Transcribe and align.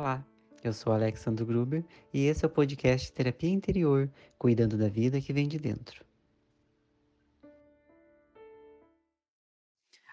Olá, 0.00 0.26
eu 0.64 0.72
sou 0.72 0.94
Alexandre 0.94 1.44
Gruber 1.44 1.84
e 2.10 2.24
esse 2.24 2.42
é 2.42 2.48
o 2.48 2.50
podcast 2.50 3.12
Terapia 3.12 3.50
Interior, 3.50 4.10
cuidando 4.38 4.78
da 4.78 4.88
vida 4.88 5.20
que 5.20 5.30
vem 5.30 5.46
de 5.46 5.58
dentro. 5.58 6.06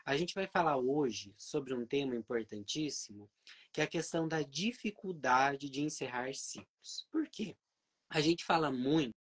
A 0.04 0.18
gente 0.18 0.36
vai 0.36 0.46
falar 0.46 0.76
hoje 0.76 1.34
sobre 1.38 1.74
um 1.74 1.86
tema 1.86 2.18
importantíssimo, 2.18 3.30
que 3.72 3.80
é 3.80 3.86
a 3.86 3.88
questão 3.88 4.28
da 4.28 4.42
dificuldade 4.42 5.70
de 5.70 5.82
encerrar 5.82 6.34
ciclos. 6.34 7.08
Por 7.10 7.26
quê? 7.30 7.56
A 8.10 8.20
gente 8.20 8.44
fala 8.44 8.70
muito 8.70 9.16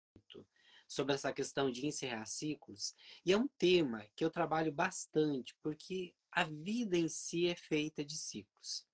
sobre 0.87 1.17
essa 1.17 1.33
questão 1.33 1.73
de 1.73 1.85
encerrar 1.89 2.25
ciclos 2.25 2.95
e 3.27 3.33
é 3.33 3.37
um 3.37 3.49
tema 3.59 4.07
que 4.15 4.25
eu 4.25 4.31
trabalho 4.31 4.71
bastante, 4.71 5.57
porque 5.61 6.15
a 6.31 6.45
vida 6.45 6.97
em 6.97 7.09
si 7.09 7.49
é 7.49 7.57
feita 7.57 8.05
de 8.05 8.17
ciclos. 8.17 8.92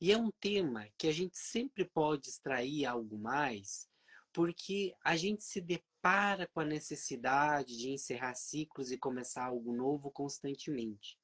E 0.00 0.12
é 0.12 0.16
um 0.16 0.30
tema 0.30 0.88
que 0.96 1.06
a 1.06 1.12
gente 1.12 1.36
sempre 1.36 1.84
pode 1.84 2.26
extrair 2.26 2.86
algo 2.86 3.18
mais, 3.18 3.86
porque 4.32 4.94
a 5.04 5.14
gente 5.14 5.44
se 5.44 5.60
depara 5.60 6.46
com 6.46 6.60
a 6.60 6.64
necessidade 6.64 7.76
de 7.76 7.90
encerrar 7.90 8.34
ciclos 8.34 8.90
e 8.90 8.96
começar 8.96 9.44
algo 9.44 9.76
novo 9.76 10.10
constantemente. 10.10 11.18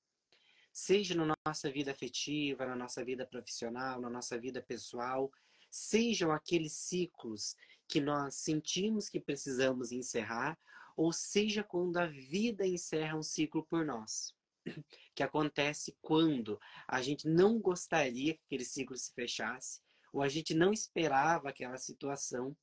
Seja 0.70 1.14
na 1.14 1.34
nossa 1.46 1.70
vida 1.70 1.90
afetiva, 1.90 2.66
na 2.66 2.76
nossa 2.76 3.02
vida 3.02 3.26
profissional, 3.26 3.98
na 3.98 4.10
nossa 4.10 4.38
vida 4.38 4.60
pessoal, 4.60 5.32
sejam 5.70 6.30
aqueles 6.30 6.74
ciclos 6.74 7.56
que 7.88 7.98
nós 7.98 8.34
sentimos 8.34 9.08
que 9.08 9.18
precisamos 9.18 9.90
encerrar, 9.90 10.58
ou 10.94 11.14
seja 11.14 11.64
quando 11.64 11.96
a 11.96 12.06
vida 12.06 12.66
encerra 12.66 13.16
um 13.16 13.22
ciclo 13.22 13.64
por 13.64 13.86
nós 13.86 14.36
que 15.14 15.22
acontece 15.22 15.96
quando 16.00 16.58
a 16.88 17.00
gente 17.02 17.26
não 17.28 17.58
gostaria 17.60 18.34
que 18.34 18.42
aquele 18.46 18.64
ciclo 18.64 18.96
se 18.96 19.12
fechasse, 19.12 19.80
ou 20.12 20.22
a 20.22 20.28
gente 20.28 20.54
não 20.54 20.72
esperava 20.72 21.48
aquela 21.48 21.76
situação 21.76 22.56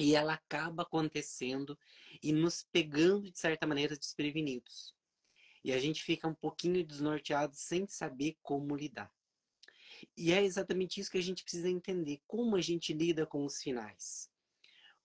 e 0.00 0.14
ela 0.14 0.34
acaba 0.34 0.82
acontecendo 0.82 1.78
e 2.22 2.32
nos 2.32 2.62
pegando 2.72 3.30
de 3.30 3.38
certa 3.38 3.66
maneira 3.66 3.96
desprevenidos. 3.96 4.94
E 5.64 5.72
a 5.72 5.78
gente 5.78 6.02
fica 6.02 6.28
um 6.28 6.34
pouquinho 6.34 6.84
desnorteado 6.86 7.54
sem 7.56 7.86
saber 7.86 8.36
como 8.42 8.76
lidar. 8.76 9.12
E 10.16 10.32
é 10.32 10.42
exatamente 10.42 11.00
isso 11.00 11.10
que 11.10 11.18
a 11.18 11.22
gente 11.22 11.42
precisa 11.42 11.68
entender, 11.68 12.22
como 12.26 12.54
a 12.56 12.60
gente 12.60 12.92
lida 12.92 13.26
com 13.26 13.44
os 13.44 13.60
finais. 13.60 14.30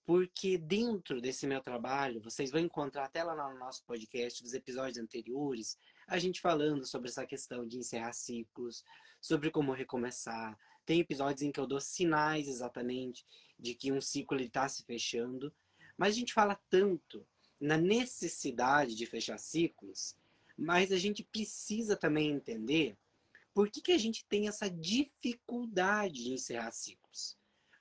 Porque 0.06 0.58
dentro 0.58 1.22
desse 1.22 1.47
meu 1.47 1.62
trabalho, 1.62 2.22
vocês 2.22 2.52
vão 2.52 2.59
encontrar 2.59 3.06
até 3.06 3.23
lá 3.23 3.36
no 3.36 3.58
nosso 3.58 3.84
podcast, 3.86 4.44
dos 4.44 4.53
episódios 4.53 4.97
anteriores, 4.97 5.78
a 6.14 6.19
gente 6.19 6.42
falando 6.42 6.86
sobre 6.86 7.09
essa 7.09 7.25
questão 7.25 7.67
de 7.67 7.80
encerrar 7.80 8.14
ciclos, 8.14 8.86
sobre 9.19 9.50
como 9.50 9.73
recomeçar. 9.73 10.56
Tem 10.86 11.00
episódios 11.00 11.42
em 11.42 11.52
que 11.52 11.59
eu 11.59 11.66
dou 11.66 11.80
sinais 11.80 12.47
exatamente 12.47 13.25
de 13.58 13.73
que 13.73 13.92
um 13.92 14.00
ciclo 14.00 14.39
está 14.39 14.69
se 14.69 14.84
fechando. 14.84 15.52
Mas 15.97 16.14
a 16.14 16.19
gente 16.19 16.31
fala 16.31 16.61
tanto 16.69 17.25
na 17.59 17.78
necessidade 17.78 18.94
de 18.94 19.08
fechar 19.08 19.39
ciclos, 19.39 20.16
mas 20.56 20.91
a 20.91 20.97
gente 20.97 21.23
precisa 21.23 21.95
também 21.95 22.30
entender 22.30 22.95
por 23.52 23.72
que, 23.72 23.81
que 23.81 23.91
a 23.91 23.97
gente 23.97 24.23
tem 24.25 24.47
essa 24.47 24.69
dificuldade 24.69 26.25
de 26.25 26.34
encerrar 26.34 26.72
ciclos. 26.73 27.36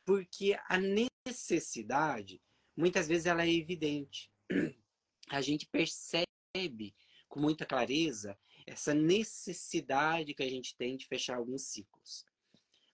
Porque 0.06 0.58
a 0.70 0.78
necessidade, 0.78 2.41
muitas 2.75 3.06
vezes, 3.06 3.27
ela 3.27 3.44
é 3.44 3.53
evidente. 3.53 4.30
A 5.28 5.41
gente 5.41 5.66
percebe 5.66 6.94
com 7.33 7.41
muita 7.41 7.64
clareza 7.64 8.38
essa 8.66 8.92
necessidade 8.92 10.34
que 10.34 10.42
a 10.42 10.50
gente 10.50 10.77
tem 10.77 10.98
de 10.98 11.06
fechar 11.06 11.38
alguns 11.38 11.62
ciclos. 11.62 12.27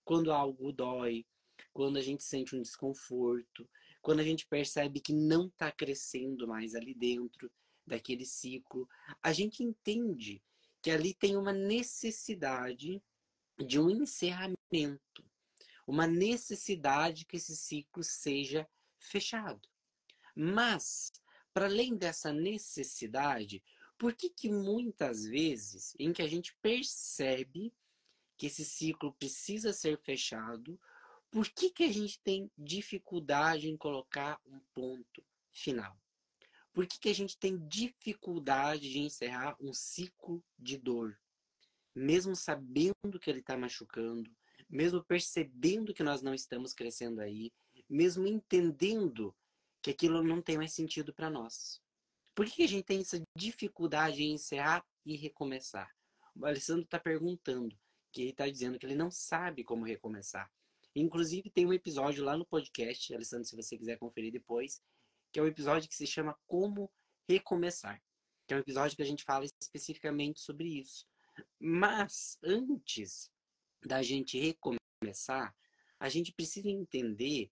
Quando 0.04 0.32
algo 0.32 0.72
dói, 0.72 1.26
quando 1.72 1.96
a 1.96 2.00
gente 2.00 2.22
sente 2.22 2.54
um 2.54 2.62
desconforto, 2.62 3.68
quando 4.00 4.20
a 4.20 4.22
gente 4.22 4.46
percebe 4.46 5.00
que 5.00 5.12
não 5.12 5.48
está 5.48 5.72
crescendo 5.72 6.46
mais 6.46 6.76
ali 6.76 6.94
dentro 6.94 7.50
daquele 7.84 8.24
ciclo, 8.24 8.88
a 9.20 9.32
gente 9.32 9.64
entende 9.64 10.40
que 10.80 10.92
ali 10.92 11.12
tem 11.12 11.36
uma 11.36 11.52
necessidade 11.52 13.02
de 13.58 13.80
um 13.80 13.90
encerramento 13.90 14.56
uma 15.84 16.06
necessidade 16.06 17.24
que 17.24 17.38
esse 17.38 17.56
ciclo 17.56 18.04
seja 18.04 18.68
fechado. 18.98 19.66
Mas, 20.36 21.10
para 21.52 21.64
além 21.64 21.96
dessa 21.96 22.30
necessidade, 22.30 23.64
por 23.98 24.14
que 24.14 24.30
que 24.30 24.48
muitas 24.48 25.24
vezes 25.24 25.94
em 25.98 26.12
que 26.12 26.22
a 26.22 26.28
gente 26.28 26.56
percebe 26.62 27.74
que 28.36 28.46
esse 28.46 28.64
ciclo 28.64 29.12
precisa 29.14 29.72
ser 29.72 29.98
fechado, 29.98 30.80
por 31.30 31.48
que 31.48 31.70
que 31.70 31.82
a 31.82 31.92
gente 31.92 32.20
tem 32.22 32.50
dificuldade 32.56 33.68
em 33.68 33.76
colocar 33.76 34.40
um 34.46 34.60
ponto 34.72 35.24
final? 35.52 36.00
Por 36.72 36.86
que 36.86 36.98
que 37.00 37.08
a 37.08 37.14
gente 37.14 37.36
tem 37.36 37.58
dificuldade 37.66 38.88
de 38.88 39.00
encerrar 39.00 39.56
um 39.60 39.74
ciclo 39.74 40.42
de 40.56 40.78
dor? 40.78 41.18
Mesmo 41.94 42.36
sabendo 42.36 43.18
que 43.20 43.28
ele 43.28 43.40
está 43.40 43.56
machucando, 43.56 44.30
mesmo 44.70 45.04
percebendo 45.04 45.92
que 45.92 46.04
nós 46.04 46.22
não 46.22 46.32
estamos 46.32 46.72
crescendo 46.72 47.20
aí, 47.20 47.50
mesmo 47.90 48.28
entendendo 48.28 49.34
que 49.82 49.90
aquilo 49.90 50.22
não 50.22 50.40
tem 50.40 50.56
mais 50.56 50.72
sentido 50.72 51.12
para 51.12 51.28
nós. 51.28 51.82
Por 52.38 52.46
que 52.46 52.62
a 52.62 52.68
gente 52.68 52.84
tem 52.84 53.00
essa 53.00 53.20
dificuldade 53.36 54.22
em 54.22 54.34
encerrar 54.34 54.86
e 55.04 55.16
recomeçar? 55.16 55.92
O 56.36 56.46
Alessandro 56.46 56.84
está 56.84 56.96
perguntando, 56.96 57.76
que 58.12 58.20
ele 58.20 58.30
está 58.30 58.48
dizendo 58.48 58.78
que 58.78 58.86
ele 58.86 58.94
não 58.94 59.10
sabe 59.10 59.64
como 59.64 59.84
recomeçar. 59.84 60.48
Inclusive, 60.94 61.50
tem 61.50 61.66
um 61.66 61.72
episódio 61.72 62.22
lá 62.22 62.36
no 62.36 62.46
podcast, 62.46 63.12
Alessandro, 63.12 63.44
se 63.44 63.56
você 63.56 63.76
quiser 63.76 63.98
conferir 63.98 64.30
depois, 64.30 64.80
que 65.32 65.40
é 65.40 65.42
um 65.42 65.48
episódio 65.48 65.88
que 65.88 65.96
se 65.96 66.06
chama 66.06 66.38
Como 66.46 66.88
Recomeçar. 67.28 68.00
Que 68.46 68.54
é 68.54 68.56
um 68.58 68.60
episódio 68.60 68.94
que 68.94 69.02
a 69.02 69.06
gente 69.06 69.24
fala 69.24 69.44
especificamente 69.44 70.38
sobre 70.38 70.78
isso. 70.78 71.08
Mas, 71.58 72.38
antes 72.44 73.32
da 73.84 74.00
gente 74.00 74.38
recomeçar, 74.38 75.52
a 75.98 76.08
gente 76.08 76.32
precisa 76.32 76.70
entender 76.70 77.50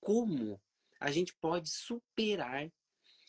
como 0.00 0.58
a 0.98 1.10
gente 1.10 1.34
pode 1.34 1.68
superar 1.68 2.72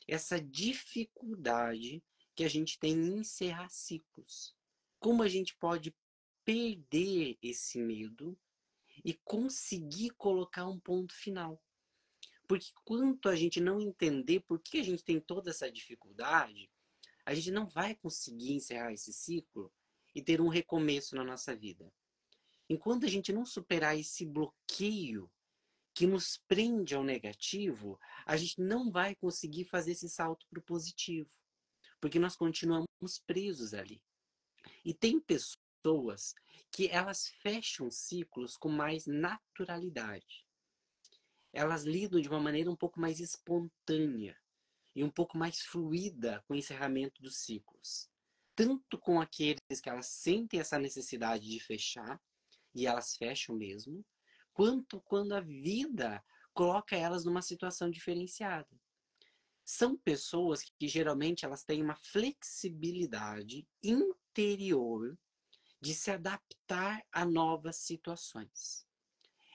essa 0.07 0.39
dificuldade 0.39 2.03
que 2.35 2.43
a 2.43 2.49
gente 2.49 2.79
tem 2.79 2.93
em 2.93 3.19
encerrar 3.19 3.69
ciclos. 3.69 4.55
Como 4.99 5.21
a 5.23 5.27
gente 5.27 5.55
pode 5.57 5.95
perder 6.43 7.37
esse 7.41 7.79
medo 7.79 8.37
e 9.03 9.13
conseguir 9.13 10.11
colocar 10.11 10.67
um 10.67 10.79
ponto 10.79 11.13
final. 11.13 11.61
Porque 12.47 12.71
quanto 12.83 13.29
a 13.29 13.35
gente 13.35 13.61
não 13.61 13.79
entender 13.79 14.41
por 14.41 14.59
que 14.59 14.79
a 14.79 14.83
gente 14.83 15.03
tem 15.03 15.19
toda 15.19 15.49
essa 15.49 15.71
dificuldade, 15.71 16.69
a 17.25 17.33
gente 17.33 17.51
não 17.51 17.65
vai 17.67 17.95
conseguir 17.95 18.53
encerrar 18.53 18.91
esse 18.91 19.13
ciclo 19.13 19.71
e 20.13 20.21
ter 20.21 20.41
um 20.41 20.49
recomeço 20.49 21.15
na 21.15 21.23
nossa 21.23 21.55
vida. 21.55 21.91
Enquanto 22.69 23.05
a 23.05 23.09
gente 23.09 23.31
não 23.31 23.45
superar 23.45 23.97
esse 23.97 24.25
bloqueio 24.25 25.31
que 25.93 26.07
nos 26.07 26.37
prende 26.47 26.95
ao 26.95 27.03
negativo, 27.03 27.99
a 28.25 28.35
gente 28.35 28.59
não 28.59 28.91
vai 28.91 29.15
conseguir 29.15 29.65
fazer 29.65 29.91
esse 29.91 30.09
salto 30.09 30.45
para 30.49 30.59
o 30.59 30.63
positivo, 30.63 31.29
porque 32.01 32.19
nós 32.19 32.35
continuamos 32.35 32.87
presos 33.25 33.73
ali. 33.73 34.01
E 34.83 34.93
tem 34.93 35.19
pessoas 35.19 36.33
que 36.71 36.87
elas 36.87 37.27
fecham 37.41 37.91
ciclos 37.91 38.57
com 38.57 38.69
mais 38.69 39.05
naturalidade. 39.05 40.47
Elas 41.51 41.83
lidam 41.83 42.19
de 42.19 42.27
uma 42.27 42.39
maneira 42.39 42.71
um 42.71 42.75
pouco 42.75 42.99
mais 42.99 43.19
espontânea 43.19 44.35
e 44.95 45.03
um 45.03 45.09
pouco 45.09 45.37
mais 45.37 45.61
fluida 45.61 46.43
com 46.47 46.53
o 46.53 46.57
encerramento 46.57 47.21
dos 47.21 47.37
ciclos. 47.37 48.09
Tanto 48.55 48.97
com 48.97 49.21
aqueles 49.21 49.81
que 49.81 49.89
elas 49.89 50.07
sentem 50.07 50.59
essa 50.59 50.79
necessidade 50.79 51.47
de 51.47 51.59
fechar, 51.59 52.19
e 52.73 52.87
elas 52.87 53.15
fecham 53.15 53.55
mesmo, 53.55 54.03
quanto 54.53 55.01
quando 55.01 55.33
a 55.33 55.41
vida 55.41 56.23
coloca 56.53 56.95
elas 56.95 57.25
numa 57.25 57.41
situação 57.41 57.89
diferenciada. 57.89 58.69
São 59.65 59.97
pessoas 59.97 60.63
que 60.63 60.87
geralmente 60.87 61.45
elas 61.45 61.63
têm 61.63 61.81
uma 61.81 61.95
flexibilidade 61.95 63.67
interior 63.81 65.17
de 65.81 65.93
se 65.93 66.11
adaptar 66.11 67.03
a 67.11 67.25
novas 67.25 67.77
situações. 67.77 68.85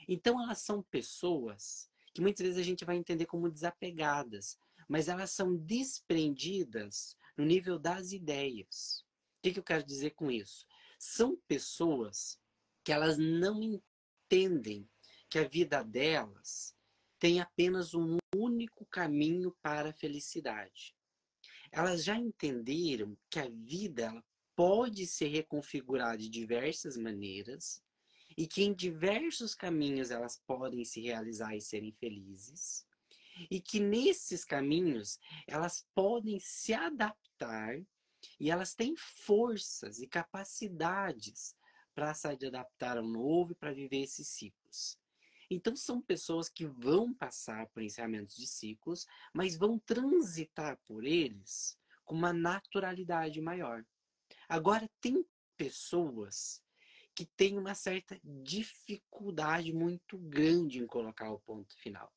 Então 0.09 0.43
elas 0.43 0.61
são 0.61 0.83
pessoas 0.83 1.89
que 2.15 2.21
muitas 2.21 2.45
vezes 2.45 2.61
a 2.61 2.65
gente 2.65 2.85
vai 2.85 2.97
entender 2.97 3.27
como 3.27 3.51
desapegadas, 3.51 4.59
mas 4.89 5.09
elas 5.09 5.31
são 5.31 5.57
desprendidas 5.57 7.17
no 7.37 7.45
nível 7.45 7.79
das 7.79 8.13
ideias. 8.13 9.05
O 9.39 9.43
que, 9.43 9.53
que 9.53 9.59
eu 9.59 9.65
quero 9.65 9.85
dizer 9.85 10.11
com 10.11 10.31
isso? 10.31 10.67
São 10.99 11.37
pessoas 11.47 12.39
que 12.83 12.93
elas 12.93 13.19
não 13.19 13.81
entendem 14.29 14.87
que 15.31 15.39
a 15.39 15.49
vida 15.49 15.83
delas 15.83 16.77
tem 17.19 17.41
apenas 17.41 17.95
um 17.95 18.19
único 18.37 18.85
caminho 18.87 19.57
para 19.63 19.91
a 19.91 19.93
felicidade. 19.93 20.95
Elas 21.73 22.05
já 22.05 22.17
entenderam 22.17 23.17
que 23.31 23.39
a 23.39 23.49
vida 23.49 24.03
ela 24.05 24.25
pode 24.55 25.07
ser 25.07 25.29
reconfigurada 25.29 26.19
de 26.19 26.29
diversas 26.29 26.97
maneiras 26.97 27.83
e 28.37 28.47
que 28.47 28.63
em 28.63 28.75
diversos 28.75 29.55
caminhos 29.55 30.11
elas 30.11 30.41
podem 30.47 30.85
se 30.85 31.01
realizar 31.01 31.57
e 31.57 31.61
serem 31.61 31.93
felizes, 31.93 32.87
e 33.51 33.61
que 33.61 33.81
nesses 33.81 34.45
caminhos 34.45 35.19
elas 35.47 35.87
podem 35.95 36.39
se 36.39 36.75
adaptar 36.75 37.81
e 38.39 38.51
elas 38.51 38.75
têm 38.75 38.95
forças 38.97 40.01
e 40.01 40.07
capacidades 40.07 41.55
para 41.99 42.15
se 42.15 42.29
adaptar 42.29 42.97
ao 42.97 43.05
novo 43.05 43.51
e 43.51 43.55
para 43.57 43.73
viver 43.73 44.05
esses 44.05 44.29
ciclos. 44.29 44.97
Então, 45.51 45.75
são 45.75 46.01
pessoas 46.01 46.49
que 46.49 46.65
vão 46.65 47.13
passar 47.13 47.67
por 47.71 47.83
encerramentos 47.83 48.37
de 48.37 48.47
ciclos, 48.47 49.05
mas 49.35 49.57
vão 49.57 49.81
transitar 49.81 50.79
por 50.87 51.05
eles 51.05 51.77
com 52.05 52.15
uma 52.15 52.33
naturalidade 52.33 53.41
maior. 53.41 53.85
Agora, 54.49 54.89
tem 55.01 55.27
pessoas 55.57 56.63
que 57.17 57.27
têm 57.27 57.59
uma 57.59 57.75
certa 57.75 58.21
dificuldade 58.23 59.73
muito 59.73 60.19
grande 60.19 60.79
em 60.79 60.87
colocar 60.87 61.33
o 61.33 61.41
ponto 61.41 61.77
final. 61.79 62.15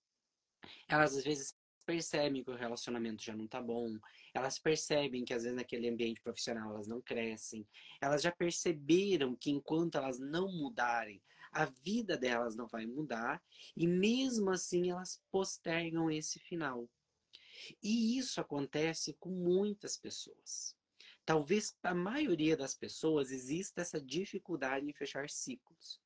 Elas, 0.88 1.18
às 1.18 1.24
vezes, 1.24 1.58
percebem 1.92 2.42
que 2.42 2.50
o 2.50 2.56
relacionamento 2.56 3.22
já 3.22 3.36
não 3.36 3.44
está 3.44 3.62
bom, 3.62 4.00
elas 4.34 4.58
percebem 4.58 5.26
que 5.26 5.34
às 5.34 5.44
vezes 5.44 5.58
naquele 5.58 5.90
ambiente 5.90 6.22
profissional 6.22 6.74
elas 6.74 6.88
não 6.88 7.02
crescem, 7.02 7.68
elas 8.00 8.22
já 8.22 8.32
perceberam 8.32 9.36
que 9.36 9.52
enquanto 9.52 9.98
elas 9.98 10.18
não 10.18 10.50
mudarem, 10.50 11.22
a 11.52 11.66
vida 11.66 12.16
delas 12.16 12.56
não 12.56 12.66
vai 12.66 12.86
mudar 12.86 13.44
e 13.76 13.86
mesmo 13.86 14.52
assim 14.52 14.90
elas 14.90 15.22
postergam 15.30 16.10
esse 16.10 16.40
final. 16.40 16.90
E 17.84 18.18
isso 18.18 18.40
acontece 18.40 19.14
com 19.20 19.30
muitas 19.30 19.98
pessoas. 19.98 20.78
Talvez 21.26 21.76
a 21.84 21.94
maioria 21.94 22.56
das 22.56 22.74
pessoas 22.74 23.32
exista 23.32 23.82
essa 23.82 24.00
dificuldade 24.00 24.90
em 24.90 24.94
fechar 24.94 25.30
ciclos. 25.30 26.00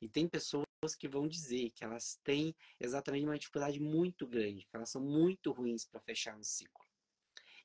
E 0.00 0.08
tem 0.08 0.28
pessoas 0.28 0.67
que 0.96 1.08
vão 1.08 1.26
dizer 1.26 1.70
que 1.70 1.82
elas 1.82 2.20
têm 2.22 2.54
exatamente 2.78 3.24
uma 3.24 3.38
dificuldade 3.38 3.80
muito 3.80 4.26
grande, 4.26 4.66
que 4.66 4.76
elas 4.76 4.90
são 4.90 5.02
muito 5.02 5.50
ruins 5.50 5.84
para 5.84 6.00
fechar 6.00 6.36
um 6.36 6.44
ciclo. 6.44 6.84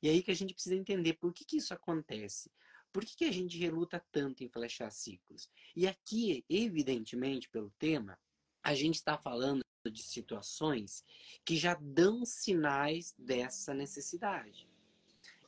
E 0.02 0.10
aí 0.10 0.24
que 0.24 0.32
a 0.32 0.36
gente 0.36 0.54
precisa 0.54 0.76
entender 0.76 1.14
por 1.14 1.32
que, 1.32 1.46
que 1.46 1.58
isso 1.58 1.74
acontece. 1.74 2.52
Por 2.92 3.06
que, 3.06 3.16
que 3.16 3.26
a 3.26 3.32
gente 3.32 3.58
reluta 3.58 4.04
tanto 4.12 4.44
em 4.44 4.50
flechar 4.50 4.92
ciclos? 4.92 5.50
E 5.76 5.88
aqui, 5.88 6.44
evidentemente, 6.50 7.50
pelo 7.50 7.72
tema, 7.80 8.20
a 8.64 8.74
gente 8.74 8.96
está 8.96 9.18
falando 9.18 9.64
de 9.92 10.04
situações 10.04 11.04
que 11.46 11.56
já 11.56 11.76
dão 11.76 12.26
sinais 12.26 13.14
dessa 13.18 13.74
necessidade. 13.74 14.68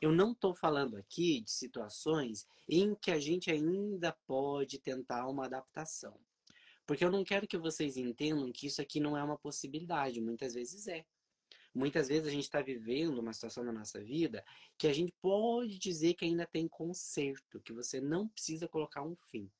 Eu 0.02 0.12
não 0.12 0.34
estou 0.34 0.54
falando 0.54 0.98
aqui 0.98 1.42
de 1.42 1.52
situações 1.52 2.48
em 2.68 2.96
que 2.96 3.12
a 3.12 3.20
gente 3.20 3.50
ainda 3.50 4.12
pode 4.28 4.80
tentar 4.80 5.28
uma 5.28 5.46
adaptação. 5.46 6.20
Porque 6.86 7.04
eu 7.04 7.12
não 7.12 7.24
quero 7.24 7.48
que 7.48 7.58
vocês 7.58 7.98
entendam 7.98 8.52
que 8.52 8.68
isso 8.68 8.82
aqui 8.82 9.00
não 9.00 9.18
é 9.18 9.24
uma 9.24 9.38
possibilidade, 9.38 10.22
muitas 10.22 10.54
vezes 10.54 10.88
é. 10.88 11.06
Muitas 11.74 12.08
vezes 12.08 12.28
a 12.28 12.32
gente 12.32 12.44
está 12.44 12.62
vivendo 12.62 13.20
uma 13.20 13.34
situação 13.34 13.64
na 13.64 13.72
nossa 13.72 14.02
vida 14.02 14.46
que 14.78 14.88
a 14.88 14.94
gente 14.94 15.14
pode 15.22 15.78
dizer 15.78 16.14
que 16.14 16.24
ainda 16.24 16.46
tem 16.46 16.70
conserto, 16.70 17.60
que 17.60 17.74
você 17.74 18.00
não 18.00 18.30
precisa 18.30 18.68
colocar 18.68 19.04
um 19.04 19.16
fim. 19.30 19.52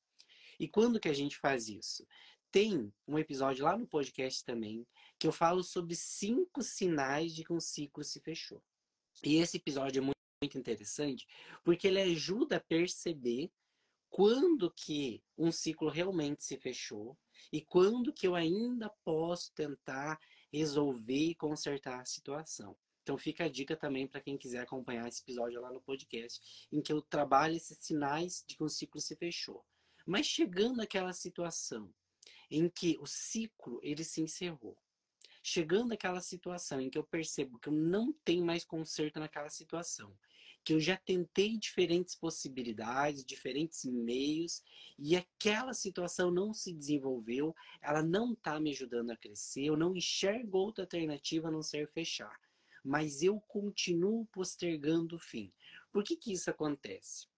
E 0.58 0.66
quando 0.66 0.98
que 0.98 1.08
a 1.08 1.12
gente 1.12 1.36
faz 1.36 1.68
isso? 1.68 2.06
Tem 2.50 2.90
um 3.06 3.18
episódio 3.18 3.64
lá 3.64 3.76
no 3.76 3.86
podcast 3.86 4.42
também 4.44 4.86
que 5.18 5.26
eu 5.26 5.32
falo 5.32 5.62
sobre 5.62 5.94
cinco 5.94 6.62
sinais 6.62 7.34
de 7.34 7.44
que 7.44 7.52
um 7.52 7.60
ciclo 7.60 8.02
se 8.02 8.18
fechou. 8.20 8.62
E 9.22 9.36
esse 9.36 9.58
episódio 9.58 10.00
é 10.00 10.04
muito 10.04 10.58
interessante 10.58 11.26
porque 11.62 11.86
ele 11.86 12.00
ajuda 12.00 12.56
a 12.56 12.60
perceber 12.60 13.50
quando 14.10 14.70
que 14.70 15.22
um 15.36 15.52
ciclo 15.52 15.88
realmente 15.88 16.44
se 16.44 16.56
fechou 16.56 17.16
e 17.52 17.60
quando 17.60 18.12
que 18.12 18.26
eu 18.26 18.34
ainda 18.34 18.90
posso 19.04 19.52
tentar 19.52 20.18
resolver 20.52 21.30
e 21.30 21.34
consertar 21.34 22.00
a 22.00 22.04
situação. 22.04 22.76
Então 23.02 23.16
fica 23.16 23.44
a 23.44 23.48
dica 23.48 23.76
também 23.76 24.06
para 24.06 24.20
quem 24.20 24.36
quiser 24.36 24.60
acompanhar 24.60 25.06
esse 25.06 25.22
episódio 25.22 25.60
lá 25.60 25.72
no 25.72 25.80
podcast, 25.80 26.66
em 26.72 26.82
que 26.82 26.92
eu 26.92 27.00
trabalho 27.00 27.54
esses 27.54 27.78
sinais 27.78 28.44
de 28.48 28.56
que 28.56 28.64
um 28.64 28.68
ciclo 28.68 29.00
se 29.00 29.14
fechou. 29.14 29.64
Mas 30.04 30.26
chegando 30.26 30.80
àquela 30.80 31.12
situação 31.12 31.92
em 32.50 32.68
que 32.68 32.96
o 33.00 33.06
ciclo 33.06 33.78
ele 33.82 34.02
se 34.02 34.20
encerrou, 34.20 34.76
chegando 35.42 35.92
àquela 35.92 36.20
situação 36.20 36.80
em 36.80 36.90
que 36.90 36.98
eu 36.98 37.04
percebo 37.04 37.58
que 37.58 37.68
eu 37.68 37.72
não 37.72 38.12
tenho 38.24 38.44
mais 38.44 38.64
conserto 38.64 39.20
naquela 39.20 39.50
situação, 39.50 40.16
que 40.66 40.74
eu 40.74 40.80
já 40.80 40.96
tentei 40.96 41.56
diferentes 41.56 42.16
possibilidades, 42.16 43.24
diferentes 43.24 43.84
meios, 43.84 44.64
e 44.98 45.14
aquela 45.14 45.72
situação 45.72 46.28
não 46.28 46.52
se 46.52 46.72
desenvolveu, 46.72 47.54
ela 47.80 48.02
não 48.02 48.32
está 48.32 48.58
me 48.58 48.72
ajudando 48.72 49.12
a 49.12 49.16
crescer, 49.16 49.66
eu 49.66 49.76
não 49.76 49.94
enxergo 49.94 50.58
outra 50.58 50.82
alternativa 50.82 51.46
a 51.46 51.52
não 51.52 51.62
ser 51.62 51.88
fechar. 51.92 52.36
Mas 52.84 53.22
eu 53.22 53.40
continuo 53.42 54.26
postergando 54.32 55.14
o 55.14 55.20
fim. 55.20 55.52
Por 55.92 56.02
que, 56.02 56.16
que 56.16 56.32
isso 56.32 56.50
acontece? 56.50 57.28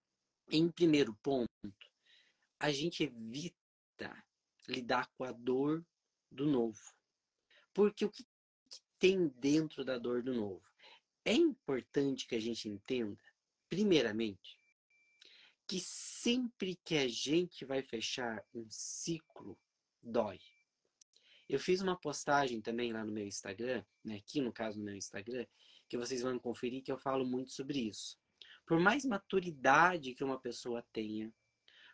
Em 0.50 0.70
primeiro 0.70 1.14
ponto, 1.22 1.50
a 2.58 2.72
gente 2.72 3.02
evita 3.02 4.24
lidar 4.66 5.06
com 5.18 5.24
a 5.24 5.32
dor 5.32 5.84
do 6.30 6.46
novo. 6.46 6.80
Porque 7.74 8.06
o 8.06 8.10
que 8.10 8.24
tem 8.98 9.28
dentro 9.28 9.84
da 9.84 9.98
dor 9.98 10.22
do 10.22 10.32
novo? 10.32 10.62
É 11.24 11.32
importante 11.32 12.26
que 12.26 12.34
a 12.34 12.40
gente 12.40 12.68
entenda, 12.68 13.22
primeiramente, 13.68 14.58
que 15.66 15.78
sempre 15.80 16.78
que 16.84 16.96
a 16.96 17.06
gente 17.06 17.64
vai 17.64 17.82
fechar 17.82 18.42
um 18.54 18.66
ciclo, 18.70 19.58
dói. 20.02 20.40
Eu 21.48 21.58
fiz 21.58 21.80
uma 21.80 21.98
postagem 21.98 22.60
também 22.60 22.92
lá 22.92 23.04
no 23.04 23.12
meu 23.12 23.26
Instagram, 23.26 23.84
né, 24.04 24.16
aqui 24.16 24.40
no 24.40 24.52
caso 24.52 24.78
no 24.78 24.84
meu 24.84 24.94
Instagram, 24.94 25.46
que 25.88 25.96
vocês 25.96 26.22
vão 26.22 26.38
conferir 26.38 26.82
que 26.82 26.92
eu 26.92 26.98
falo 26.98 27.24
muito 27.24 27.52
sobre 27.52 27.80
isso. 27.80 28.18
Por 28.66 28.78
mais 28.78 29.04
maturidade 29.04 30.14
que 30.14 30.24
uma 30.24 30.38
pessoa 30.38 30.84
tenha, 30.92 31.32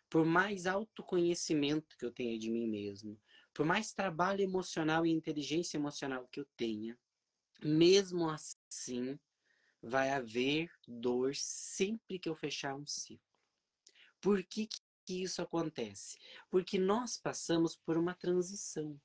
por 0.09 0.25
mais 0.25 0.65
autoconhecimento 0.65 1.97
que 1.97 2.05
eu 2.05 2.11
tenha 2.11 2.37
de 2.37 2.51
mim 2.51 2.67
mesmo, 2.67 3.19
por 3.53 3.65
mais 3.65 3.93
trabalho 3.93 4.41
emocional 4.41 5.05
e 5.05 5.11
inteligência 5.11 5.77
emocional 5.77 6.27
que 6.27 6.41
eu 6.41 6.47
tenha, 6.57 6.97
mesmo 7.63 8.29
assim, 8.29 9.19
vai 9.81 10.11
haver 10.11 10.71
dor 10.87 11.35
sempre 11.35 12.19
que 12.19 12.27
eu 12.27 12.35
fechar 12.35 12.75
um 12.75 12.85
ciclo. 12.85 13.23
Por 14.19 14.43
que, 14.43 14.67
que 15.05 15.23
isso 15.23 15.41
acontece? 15.41 16.17
Porque 16.49 16.79
nós 16.79 17.17
passamos 17.17 17.75
por 17.75 17.97
uma 17.97 18.15
transição. 18.15 18.99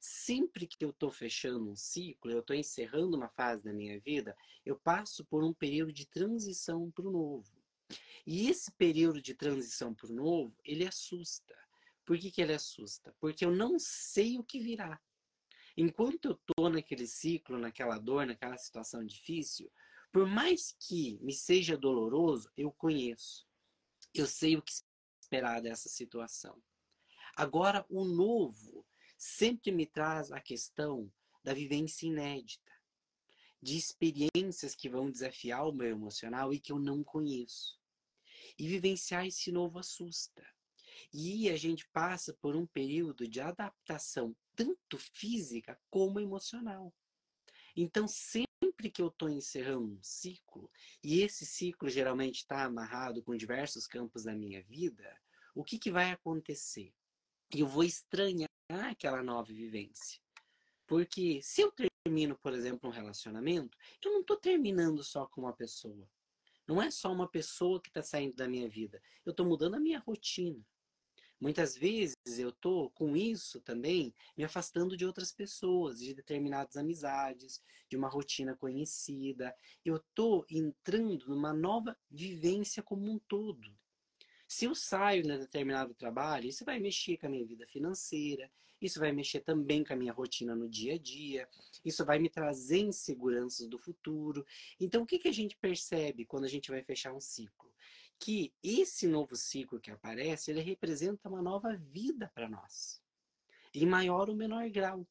Sempre 0.00 0.66
que 0.66 0.84
eu 0.84 0.90
estou 0.90 1.10
fechando 1.10 1.68
um 1.68 1.74
ciclo, 1.74 2.30
eu 2.30 2.40
estou 2.40 2.54
encerrando 2.54 3.16
uma 3.16 3.28
fase 3.28 3.64
da 3.64 3.72
minha 3.72 3.98
vida, 3.98 4.36
eu 4.64 4.78
passo 4.78 5.24
por 5.24 5.42
um 5.42 5.52
período 5.52 5.92
de 5.92 6.06
transição 6.06 6.90
para 6.92 7.08
o 7.08 7.10
novo. 7.10 7.56
E 8.24 8.48
esse 8.48 8.70
período 8.72 9.20
de 9.20 9.34
transição 9.34 9.94
para 9.94 10.10
o 10.10 10.14
novo, 10.14 10.56
ele 10.64 10.86
assusta. 10.86 11.56
Por 12.04 12.18
que, 12.18 12.30
que 12.30 12.40
ele 12.40 12.54
assusta? 12.54 13.14
Porque 13.18 13.44
eu 13.44 13.50
não 13.50 13.78
sei 13.78 14.38
o 14.38 14.44
que 14.44 14.60
virá. 14.60 15.00
Enquanto 15.76 16.26
eu 16.26 16.32
estou 16.32 16.70
naquele 16.70 17.06
ciclo, 17.06 17.58
naquela 17.58 17.98
dor, 17.98 18.26
naquela 18.26 18.56
situação 18.56 19.04
difícil, 19.04 19.70
por 20.10 20.26
mais 20.26 20.74
que 20.80 21.18
me 21.20 21.32
seja 21.32 21.76
doloroso, 21.76 22.50
eu 22.56 22.72
conheço. 22.72 23.46
Eu 24.14 24.26
sei 24.26 24.56
o 24.56 24.62
que 24.62 24.72
esperar 25.20 25.60
dessa 25.60 25.88
situação. 25.88 26.62
Agora, 27.36 27.84
o 27.90 28.04
novo 28.04 28.86
sempre 29.18 29.70
me 29.70 29.84
traz 29.84 30.32
a 30.32 30.40
questão 30.40 31.12
da 31.44 31.52
vivência 31.52 32.06
inédita, 32.06 32.72
de 33.60 33.76
experiências 33.76 34.74
que 34.74 34.88
vão 34.88 35.10
desafiar 35.10 35.68
o 35.68 35.72
meu 35.72 35.88
emocional 35.88 36.54
e 36.54 36.58
que 36.58 36.72
eu 36.72 36.78
não 36.78 37.04
conheço. 37.04 37.78
E 38.58 38.66
vivenciar 38.66 39.26
esse 39.26 39.52
novo 39.52 39.78
assusta. 39.78 40.46
E 41.12 41.50
a 41.50 41.56
gente 41.56 41.86
passa 41.90 42.32
por 42.40 42.56
um 42.56 42.66
período 42.66 43.28
de 43.28 43.40
adaptação, 43.40 44.34
tanto 44.56 44.98
física 44.98 45.78
como 45.90 46.18
emocional. 46.18 46.92
Então, 47.76 48.08
sempre 48.08 48.90
que 48.90 49.02
eu 49.02 49.08
estou 49.08 49.28
encerrando 49.28 49.92
um 49.92 50.02
ciclo, 50.02 50.70
e 51.04 51.20
esse 51.20 51.44
ciclo 51.44 51.90
geralmente 51.90 52.36
está 52.36 52.64
amarrado 52.64 53.22
com 53.22 53.36
diversos 53.36 53.86
campos 53.86 54.24
da 54.24 54.34
minha 54.34 54.62
vida, 54.62 55.20
o 55.54 55.62
que, 55.62 55.78
que 55.78 55.90
vai 55.90 56.10
acontecer? 56.10 56.92
Eu 57.54 57.66
vou 57.66 57.84
estranhar 57.84 58.48
aquela 58.90 59.22
nova 59.22 59.52
vivência. 59.52 60.20
Porque 60.86 61.40
se 61.42 61.62
eu 61.62 61.72
termino, 61.72 62.36
por 62.38 62.54
exemplo, 62.54 62.88
um 62.88 62.92
relacionamento, 62.92 63.76
eu 64.04 64.12
não 64.12 64.20
estou 64.20 64.36
terminando 64.36 65.02
só 65.02 65.26
com 65.26 65.42
uma 65.42 65.52
pessoa. 65.52 66.08
Não 66.66 66.82
é 66.82 66.90
só 66.90 67.12
uma 67.12 67.28
pessoa 67.28 67.80
que 67.80 67.88
está 67.88 68.02
saindo 68.02 68.34
da 68.34 68.48
minha 68.48 68.68
vida. 68.68 69.00
Eu 69.24 69.30
estou 69.30 69.46
mudando 69.46 69.74
a 69.74 69.80
minha 69.80 69.98
rotina. 69.98 70.64
Muitas 71.40 71.76
vezes 71.76 72.16
eu 72.38 72.50
tô 72.50 72.90
com 72.90 73.14
isso 73.14 73.60
também 73.60 74.14
me 74.36 74.44
afastando 74.44 74.96
de 74.96 75.04
outras 75.04 75.32
pessoas, 75.32 75.98
de 75.98 76.14
determinadas 76.14 76.76
amizades, 76.76 77.62
de 77.90 77.96
uma 77.96 78.08
rotina 78.08 78.56
conhecida. 78.56 79.54
Eu 79.84 80.02
tô 80.14 80.46
entrando 80.50 81.28
numa 81.28 81.52
nova 81.52 81.96
vivência 82.10 82.82
como 82.82 83.10
um 83.10 83.18
todo. 83.18 83.76
Se 84.48 84.64
eu 84.64 84.74
saio 84.74 85.22
de 85.22 85.38
determinado 85.38 85.94
trabalho, 85.94 86.48
isso 86.48 86.64
vai 86.64 86.78
mexer 86.78 87.18
com 87.18 87.26
a 87.26 87.30
minha 87.30 87.44
vida 87.44 87.66
financeira, 87.66 88.50
isso 88.80 89.00
vai 89.00 89.12
mexer 89.12 89.40
também 89.40 89.82
com 89.82 89.92
a 89.92 89.96
minha 89.96 90.12
rotina 90.12 90.54
no 90.54 90.68
dia 90.68 90.94
a 90.94 90.98
dia, 90.98 91.48
isso 91.84 92.04
vai 92.04 92.18
me 92.18 92.30
trazer 92.30 92.78
inseguranças 92.78 93.68
do 93.68 93.78
futuro. 93.78 94.46
Então, 94.78 95.02
o 95.02 95.06
que, 95.06 95.18
que 95.18 95.28
a 95.28 95.32
gente 95.32 95.56
percebe 95.56 96.24
quando 96.24 96.44
a 96.44 96.48
gente 96.48 96.70
vai 96.70 96.82
fechar 96.82 97.12
um 97.12 97.20
ciclo? 97.20 97.72
Que 98.18 98.52
esse 98.62 99.06
novo 99.06 99.36
ciclo 99.36 99.80
que 99.80 99.90
aparece, 99.90 100.50
ele 100.50 100.60
representa 100.60 101.28
uma 101.28 101.42
nova 101.42 101.76
vida 101.76 102.30
para 102.34 102.48
nós, 102.48 103.02
em 103.74 103.86
maior 103.86 104.28
ou 104.28 104.36
menor 104.36 104.68
grau. 104.70 105.06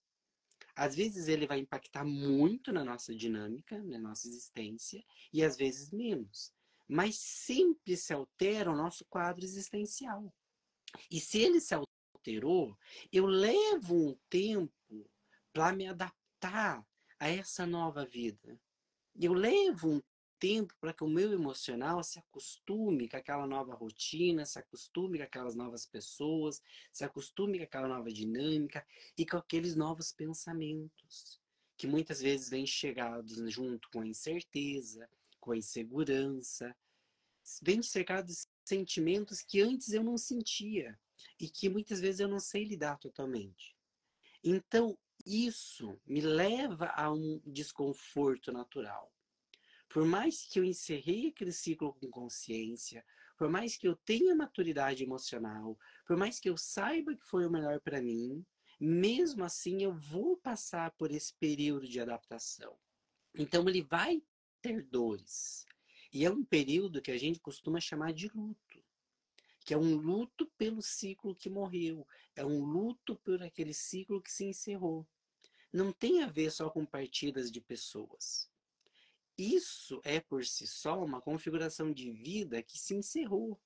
Às 0.76 0.96
vezes 0.96 1.28
ele 1.28 1.48
vai 1.48 1.60
impactar 1.60 2.04
muito 2.04 2.72
na 2.74 2.84
nossa 2.84 3.16
dinâmica, 3.16 3.82
na 3.84 3.98
nossa 4.00 4.28
existência, 4.28 5.04
e 5.32 5.44
às 5.44 5.56
vezes 5.56 5.92
menos 5.92 6.54
mas 6.88 7.18
sempre 7.18 7.98
se 7.98 8.14
altera 8.14 8.72
o 8.72 8.76
nosso 8.76 9.06
quadro 9.06 9.44
existencial. 9.44 10.34
E 11.10 11.20
se 11.20 11.40
ele 11.40 11.60
se 11.60 11.74
alterou, 11.74 12.78
eu 13.12 13.26
levo 13.26 14.10
um 14.10 14.18
tempo 14.30 15.10
para 15.52 15.74
me 15.74 15.88
adaptar 15.88 16.86
a 17.20 17.30
essa 17.30 17.66
nova 17.66 18.06
vida. 18.06 18.60
Eu 19.16 19.34
levo 19.34 19.94
um 19.94 20.02
tempo 20.40 20.74
para 20.80 20.94
que 20.94 21.04
o 21.04 21.10
meu 21.10 21.32
emocional 21.32 22.04
se 22.04 22.20
acostume 22.20 23.10
com 23.10 23.18
aquela 23.18 23.48
nova 23.48 23.74
rotina, 23.74 24.46
se 24.46 24.60
acostume 24.60 25.18
com 25.18 25.24
aquelas 25.24 25.56
novas 25.56 25.86
pessoas, 25.86 26.62
se 26.92 27.04
acostume 27.04 27.58
com 27.58 27.64
aquela 27.64 27.88
nova 27.88 28.12
dinâmica 28.12 28.86
e 29.18 29.26
com 29.26 29.38
aqueles 29.38 29.76
novos 29.76 30.12
pensamentos 30.12 31.40
que 31.78 31.88
muitas 31.88 32.22
vezes 32.22 32.50
vêm 32.50 32.66
chegados 32.66 33.38
junto 33.52 33.90
com 33.90 34.02
a 34.02 34.08
incerteza, 34.08 35.10
com 35.40 35.52
a 35.52 35.58
insegurança, 35.58 36.76
vem 37.62 37.82
cercado 37.82 38.28
de 38.28 38.36
sentimentos 38.64 39.42
que 39.42 39.62
antes 39.62 39.92
eu 39.92 40.04
não 40.04 40.18
sentia 40.18 40.98
e 41.40 41.50
que 41.50 41.70
muitas 41.70 42.00
vezes 42.00 42.20
eu 42.20 42.28
não 42.28 42.40
sei 42.40 42.64
lidar 42.64 42.98
totalmente. 42.98 43.76
Então, 44.44 44.98
isso 45.26 46.00
me 46.06 46.22
leva 46.22 46.88
a 46.96 47.12
um 47.12 47.42
desconforto 47.46 48.52
natural. 48.52 49.12
Por 49.90 50.06
mais 50.06 50.44
que 50.44 50.60
eu 50.60 50.64
encerrei 50.64 51.28
aquele 51.28 51.52
ciclo 51.52 51.94
com 51.94 52.10
consciência, 52.10 53.06
por 53.38 53.50
mais 53.50 53.78
que 53.78 53.88
eu 53.88 53.96
tenha 53.96 54.36
maturidade 54.36 55.04
emocional, 55.04 55.78
por 56.08 56.18
mais 56.18 56.40
que 56.40 56.50
eu 56.50 56.58
saiba 56.58 57.16
que 57.16 57.26
foi 57.26 57.46
o 57.46 57.52
melhor 57.52 57.80
para 57.82 58.02
mim, 58.02 58.46
mesmo 58.80 59.44
assim 59.44 59.84
eu 59.84 59.94
vou 59.94 60.38
passar 60.38 60.92
por 60.92 61.12
esse 61.12 61.34
período 61.34 61.88
de 61.88 62.00
adaptação. 62.00 62.78
Então 63.34 63.68
ele 63.68 63.82
vai 63.82 64.22
ter 64.62 64.84
dores. 64.84 65.66
E 66.12 66.26
é 66.26 66.32
um 66.32 66.44
período 66.44 67.02
que 67.02 67.12
a 67.12 67.18
gente 67.18 67.40
costuma 67.40 67.80
chamar 67.80 68.14
de 68.14 68.30
luto, 68.30 68.84
que 69.66 69.74
é 69.74 69.78
um 69.78 69.96
luto 69.96 70.46
pelo 70.58 70.82
ciclo 70.82 71.36
que 71.36 71.50
morreu, 71.50 72.08
é 72.36 72.46
um 72.46 72.64
luto 72.64 73.16
por 73.18 73.42
aquele 73.44 73.74
ciclo 73.74 74.22
que 74.22 74.32
se 74.32 74.46
encerrou. 74.46 75.06
Não 75.74 75.92
tem 75.92 76.24
a 76.24 76.28
ver 76.28 76.52
só 76.52 76.70
com 76.70 76.86
partidas 76.86 77.52
de 77.52 77.60
pessoas. 77.60 78.50
Isso 79.38 80.00
é 80.04 80.20
por 80.20 80.46
si 80.46 80.66
só 80.66 81.04
uma 81.04 81.22
configuração 81.22 81.92
de 81.92 82.12
vida 82.12 82.64
que 82.64 82.78
se 82.78 82.96
encerrou. 82.96 83.60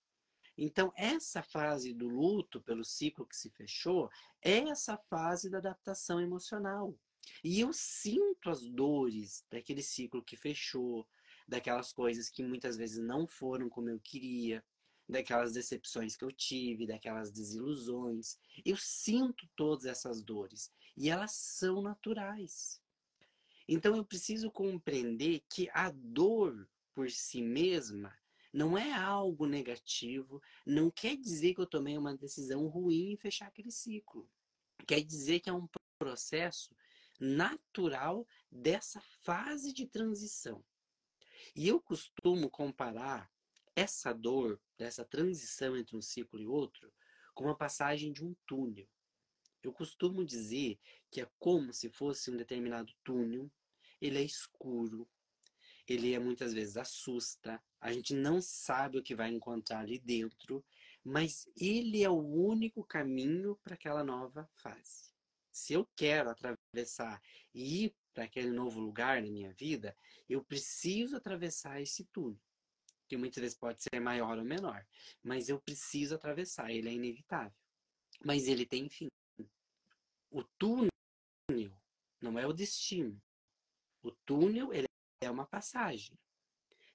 Então, 0.57 0.91
essa 0.95 1.41
fase 1.41 1.93
do 1.93 2.07
luto 2.07 2.61
pelo 2.61 2.83
ciclo 2.83 3.25
que 3.25 3.35
se 3.35 3.49
fechou 3.51 4.09
é 4.41 4.57
essa 4.69 4.97
fase 5.09 5.49
da 5.49 5.59
adaptação 5.59 6.19
emocional. 6.19 6.97
E 7.43 7.59
eu 7.59 7.71
sinto 7.71 8.49
as 8.49 8.65
dores 8.65 9.45
daquele 9.49 9.81
ciclo 9.81 10.23
que 10.23 10.35
fechou, 10.35 11.07
daquelas 11.47 11.93
coisas 11.93 12.29
que 12.29 12.43
muitas 12.43 12.75
vezes 12.75 12.97
não 12.97 13.27
foram 13.27 13.69
como 13.69 13.89
eu 13.89 13.99
queria, 13.99 14.63
daquelas 15.07 15.53
decepções 15.53 16.15
que 16.15 16.23
eu 16.23 16.31
tive, 16.31 16.85
daquelas 16.85 17.31
desilusões. 17.31 18.37
Eu 18.65 18.75
sinto 18.75 19.47
todas 19.55 19.85
essas 19.85 20.21
dores 20.21 20.71
e 20.97 21.09
elas 21.09 21.31
são 21.31 21.81
naturais. 21.81 22.81
Então 23.71 23.95
eu 23.95 24.03
preciso 24.03 24.49
compreender 24.49 25.43
que 25.47 25.69
a 25.75 25.91
dor 25.91 26.67
por 26.91 27.07
si 27.11 27.39
mesma 27.39 28.11
não 28.51 28.75
é 28.75 28.91
algo 28.91 29.45
negativo, 29.45 30.41
não 30.65 30.89
quer 30.89 31.15
dizer 31.15 31.53
que 31.53 31.61
eu 31.61 31.67
tomei 31.67 31.95
uma 31.95 32.17
decisão 32.17 32.67
ruim 32.67 33.11
em 33.11 33.17
fechar 33.17 33.45
aquele 33.45 33.69
ciclo. 33.69 34.27
Quer 34.87 35.01
dizer 35.01 35.39
que 35.39 35.51
é 35.51 35.53
um 35.53 35.69
processo 35.99 36.75
natural 37.19 38.27
dessa 38.51 38.99
fase 39.21 39.71
de 39.71 39.85
transição. 39.85 40.65
E 41.55 41.67
eu 41.67 41.79
costumo 41.79 42.49
comparar 42.49 43.31
essa 43.75 44.11
dor, 44.11 44.59
dessa 44.79 45.05
transição 45.05 45.77
entre 45.77 45.95
um 45.95 46.01
ciclo 46.01 46.41
e 46.41 46.47
outro, 46.47 46.91
com 47.35 47.43
uma 47.43 47.55
passagem 47.55 48.11
de 48.11 48.25
um 48.25 48.35
túnel. 48.47 48.89
Eu 49.61 49.71
costumo 49.71 50.25
dizer 50.25 50.79
que 51.11 51.21
é 51.21 51.29
como 51.37 51.71
se 51.71 51.87
fosse 51.87 52.31
um 52.31 52.35
determinado 52.35 52.91
túnel, 53.03 53.51
ele 54.01 54.19
é 54.19 54.23
escuro, 54.23 55.07
ele 55.87 56.13
é 56.13 56.19
muitas 56.19 56.53
vezes 56.53 56.77
assusta, 56.77 57.61
a 57.81 57.91
gente 57.91 58.13
não 58.13 58.41
sabe 58.41 58.99
o 58.99 59.03
que 59.03 59.15
vai 59.15 59.29
encontrar 59.29 59.79
ali 59.79 59.99
dentro, 59.99 60.63
mas 61.03 61.47
ele 61.57 62.03
é 62.03 62.09
o 62.09 62.19
único 62.19 62.83
caminho 62.83 63.55
para 63.63 63.73
aquela 63.73 64.03
nova 64.03 64.47
fase. 64.55 65.09
Se 65.51 65.73
eu 65.73 65.87
quero 65.95 66.29
atravessar 66.29 67.21
e 67.53 67.85
ir 67.85 67.95
para 68.13 68.25
aquele 68.25 68.51
novo 68.51 68.79
lugar 68.79 69.21
na 69.21 69.29
minha 69.29 69.53
vida, 69.53 69.95
eu 70.27 70.43
preciso 70.43 71.17
atravessar 71.17 71.81
esse 71.81 72.05
túnel. 72.05 72.39
Que 73.07 73.17
muitas 73.17 73.41
vezes 73.41 73.57
pode 73.57 73.81
ser 73.81 73.99
maior 73.99 74.37
ou 74.37 74.45
menor, 74.45 74.85
mas 75.23 75.49
eu 75.49 75.59
preciso 75.59 76.15
atravessar, 76.15 76.69
ele 76.69 76.89
é 76.89 76.93
inevitável. 76.93 77.57
Mas 78.23 78.47
ele 78.47 78.65
tem 78.65 78.87
fim. 78.89 79.07
O 80.29 80.43
túnel 80.59 80.89
não 82.21 82.37
é 82.37 82.45
o 82.45 82.53
destino. 82.53 83.19
O 84.01 84.11
túnel 84.25 84.73
ele 84.73 84.87
é 85.21 85.29
uma 85.29 85.45
passagem. 85.45 86.17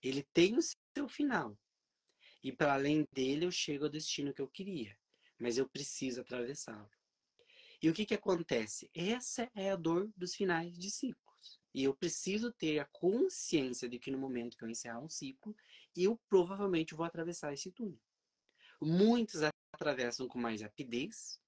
Ele 0.03 0.23
tem 0.33 0.57
o 0.57 0.63
seu 0.63 1.09
final. 1.09 1.59
E 2.43 2.53
para 2.53 2.75
além 2.75 3.07
dele 3.13 3.47
eu 3.47 3.51
chego 3.51 3.85
ao 3.85 3.91
destino 3.91 4.35
que 4.35 4.43
eu 4.43 4.49
queria, 4.49 4.97
mas 5.39 5.57
eu 5.57 5.69
preciso 5.69 6.21
atravessá-lo. 6.21 6.91
E 7.83 7.89
o 7.89 7.95
que, 7.95 8.07
que 8.07 8.15
acontece? 8.15 8.91
Essa 8.95 9.51
é 9.55 9.71
a 9.71 9.77
dor 9.77 10.11
dos 10.17 10.35
finais 10.35 10.79
de 10.79 10.91
ciclos. 10.91 11.61
E 11.75 11.85
eu 11.85 11.95
preciso 11.95 12.53
ter 12.53 12.79
a 12.79 12.85
consciência 12.87 13.89
de 13.89 13.99
que 13.99 14.11
no 14.11 14.19
momento 14.19 14.57
que 14.57 14.65
eu 14.65 14.71
encerrar 14.71 15.01
um 15.01 15.09
ciclo, 15.09 15.55
eu 15.97 16.19
provavelmente 16.29 16.95
vou 16.95 17.05
atravessar 17.05 17.53
esse 17.53 17.71
túnel. 17.73 18.01
Muitos 18.81 19.41
atravessam 19.75 20.29
com 20.29 20.39
mais 20.39 20.63
rapidez, 20.63 21.41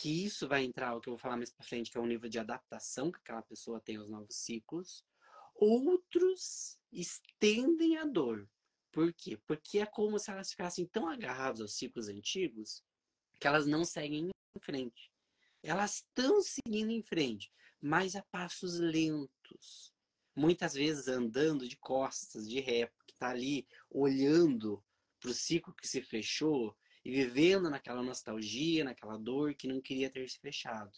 que 0.00 0.24
isso 0.24 0.48
vai 0.48 0.64
entrar, 0.64 0.96
o 0.96 1.00
que 1.00 1.10
eu 1.10 1.12
vou 1.12 1.18
falar 1.18 1.36
mais 1.36 1.52
para 1.52 1.62
frente, 1.62 1.90
que 1.90 1.98
é 1.98 2.00
o 2.00 2.06
nível 2.06 2.26
de 2.26 2.38
adaptação 2.38 3.12
que 3.12 3.18
aquela 3.18 3.42
pessoa 3.42 3.82
tem 3.82 3.96
aos 3.96 4.08
novos 4.08 4.34
ciclos. 4.34 5.04
Outros 5.54 6.78
estendem 6.90 7.98
a 7.98 8.06
dor. 8.06 8.48
Por 8.90 9.12
quê? 9.12 9.36
Porque 9.46 9.78
é 9.78 9.84
como 9.84 10.18
se 10.18 10.30
elas 10.30 10.52
ficassem 10.52 10.86
tão 10.86 11.06
agarradas 11.06 11.60
aos 11.60 11.74
ciclos 11.74 12.08
antigos 12.08 12.82
que 13.38 13.46
elas 13.46 13.66
não 13.66 13.84
seguem 13.84 14.30
em 14.30 14.60
frente. 14.62 15.12
Elas 15.62 15.96
estão 15.96 16.40
seguindo 16.40 16.90
em 16.90 17.02
frente, 17.02 17.52
mas 17.78 18.16
a 18.16 18.22
passos 18.22 18.78
lentos. 18.78 19.92
Muitas 20.34 20.72
vezes 20.72 21.08
andando 21.08 21.68
de 21.68 21.76
costas, 21.76 22.48
de 22.48 22.58
ré, 22.58 22.86
porque 22.86 23.12
está 23.12 23.28
ali 23.28 23.68
olhando 23.90 24.82
para 25.20 25.30
o 25.30 25.34
ciclo 25.34 25.74
que 25.74 25.86
se 25.86 26.00
fechou 26.00 26.74
e 27.04 27.10
vivendo 27.10 27.70
naquela 27.70 28.02
nostalgia, 28.02 28.84
naquela 28.84 29.16
dor 29.16 29.54
que 29.54 29.68
não 29.68 29.80
queria 29.80 30.10
ter 30.10 30.28
se 30.28 30.38
fechado. 30.38 30.92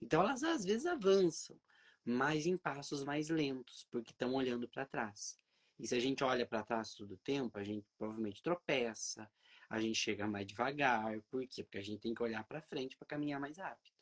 Então 0.00 0.22
elas 0.22 0.42
às 0.42 0.64
vezes 0.64 0.86
avançam, 0.86 1.58
mas 2.04 2.46
em 2.46 2.56
passos 2.56 3.04
mais 3.04 3.28
lentos, 3.28 3.86
porque 3.90 4.10
estão 4.10 4.34
olhando 4.34 4.68
para 4.68 4.84
trás. 4.84 5.38
E 5.78 5.86
se 5.86 5.94
a 5.94 6.00
gente 6.00 6.22
olha 6.22 6.46
para 6.46 6.62
trás 6.62 6.94
todo 6.94 7.14
o 7.14 7.18
tempo, 7.18 7.58
a 7.58 7.64
gente 7.64 7.86
provavelmente 7.98 8.42
tropeça, 8.42 9.30
a 9.68 9.80
gente 9.80 9.96
chega 9.96 10.26
mais 10.26 10.46
devagar. 10.46 11.20
Por 11.30 11.46
quê? 11.48 11.64
Porque 11.64 11.78
a 11.78 11.82
gente 11.82 12.00
tem 12.00 12.14
que 12.14 12.22
olhar 12.22 12.44
para 12.44 12.62
frente 12.62 12.96
para 12.96 13.06
caminhar 13.06 13.40
mais 13.40 13.56
rápido. 13.58 13.92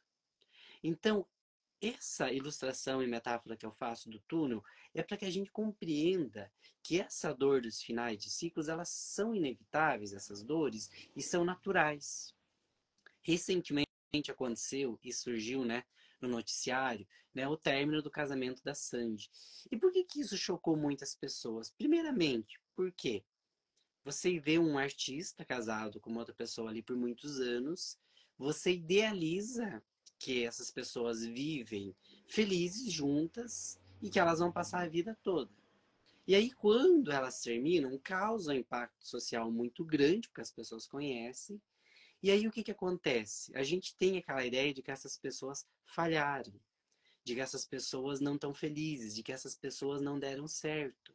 Então, 0.83 1.27
essa 1.83 2.31
ilustração 2.33 3.03
e 3.03 3.09
metáfora 3.09 3.57
que 3.57 3.67
eu 3.67 3.73
faço 3.73 4.09
do 4.09 4.21
túnel 4.21 4.63
é 4.95 5.03
para 5.03 5.17
que 5.17 5.25
a 5.25 5.31
gente 5.31 5.51
compreenda 5.51 6.53
que 6.81 7.01
essa 7.01 7.35
dor 7.35 7.63
dos 7.63 7.83
finais 7.83 8.23
de 8.23 8.31
ciclos, 8.31 8.69
elas 8.69 8.89
são 8.89 9.35
inevitáveis, 9.35 10.13
essas 10.13 10.45
dores, 10.45 10.91
e 11.17 11.23
são 11.23 11.45
naturais. 11.45 12.35
Recentemente 13.21 13.89
aconteceu 14.29 14.99
e 15.03 15.13
surgiu, 15.13 15.65
né, 15.65 15.85
no 16.21 16.29
noticiário, 16.29 17.07
né, 17.35 17.49
o 17.49 17.57
término 17.57 18.01
do 18.01 18.11
casamento 18.11 18.63
da 18.63 18.75
Sandy. 18.75 19.29
E 19.71 19.77
por 19.77 19.91
que 19.91 20.05
que 20.05 20.21
isso 20.21 20.37
chocou 20.37 20.77
muitas 20.77 21.17
pessoas? 21.17 21.71
Primeiramente, 21.71 22.61
porque 22.77 23.25
você 24.05 24.39
vê 24.39 24.59
um 24.59 24.79
artista 24.79 25.45
casado 25.45 26.01
com 26.01 26.15
outra 26.15 26.35
pessoa 26.35 26.71
ali 26.71 26.83
por 26.83 26.97
muitos 26.97 27.41
anos, 27.41 27.99
você 28.37 28.73
idealiza 28.73 29.83
que 30.23 30.45
essas 30.45 30.71
pessoas 30.71 31.25
vivem 31.25 31.97
felizes 32.29 32.93
juntas 32.93 33.81
e 34.01 34.09
que 34.09 34.21
elas 34.21 34.39
vão 34.39 34.53
passar 34.53 34.85
a 34.85 34.89
vida 34.89 35.19
toda. 35.21 35.51
E 36.25 36.37
aí, 36.37 36.53
quando 36.53 37.11
elas 37.11 37.43
terminam, 37.43 37.99
causa 37.99 38.53
um 38.53 38.57
impacto 38.57 39.05
social 39.05 39.51
muito 39.51 39.85
grande, 39.85 40.29
porque 40.29 40.41
as 40.41 40.53
pessoas 40.53 40.87
conhecem. 40.87 41.61
E 42.23 42.31
aí, 42.31 42.47
o 42.47 42.53
que, 42.53 42.63
que 42.63 42.71
acontece? 42.71 43.51
A 43.57 43.65
gente 43.65 43.97
tem 43.97 44.17
aquela 44.17 44.47
ideia 44.47 44.73
de 44.73 44.81
que 44.81 44.93
essas 44.93 45.19
pessoas 45.19 45.67
falharam, 45.85 46.55
de 47.25 47.35
que 47.35 47.41
essas 47.41 47.67
pessoas 47.67 48.21
não 48.21 48.37
estão 48.37 48.55
felizes, 48.55 49.17
de 49.17 49.25
que 49.25 49.33
essas 49.33 49.57
pessoas 49.57 50.01
não 50.01 50.21
deram 50.21 50.47
certo. 50.47 51.13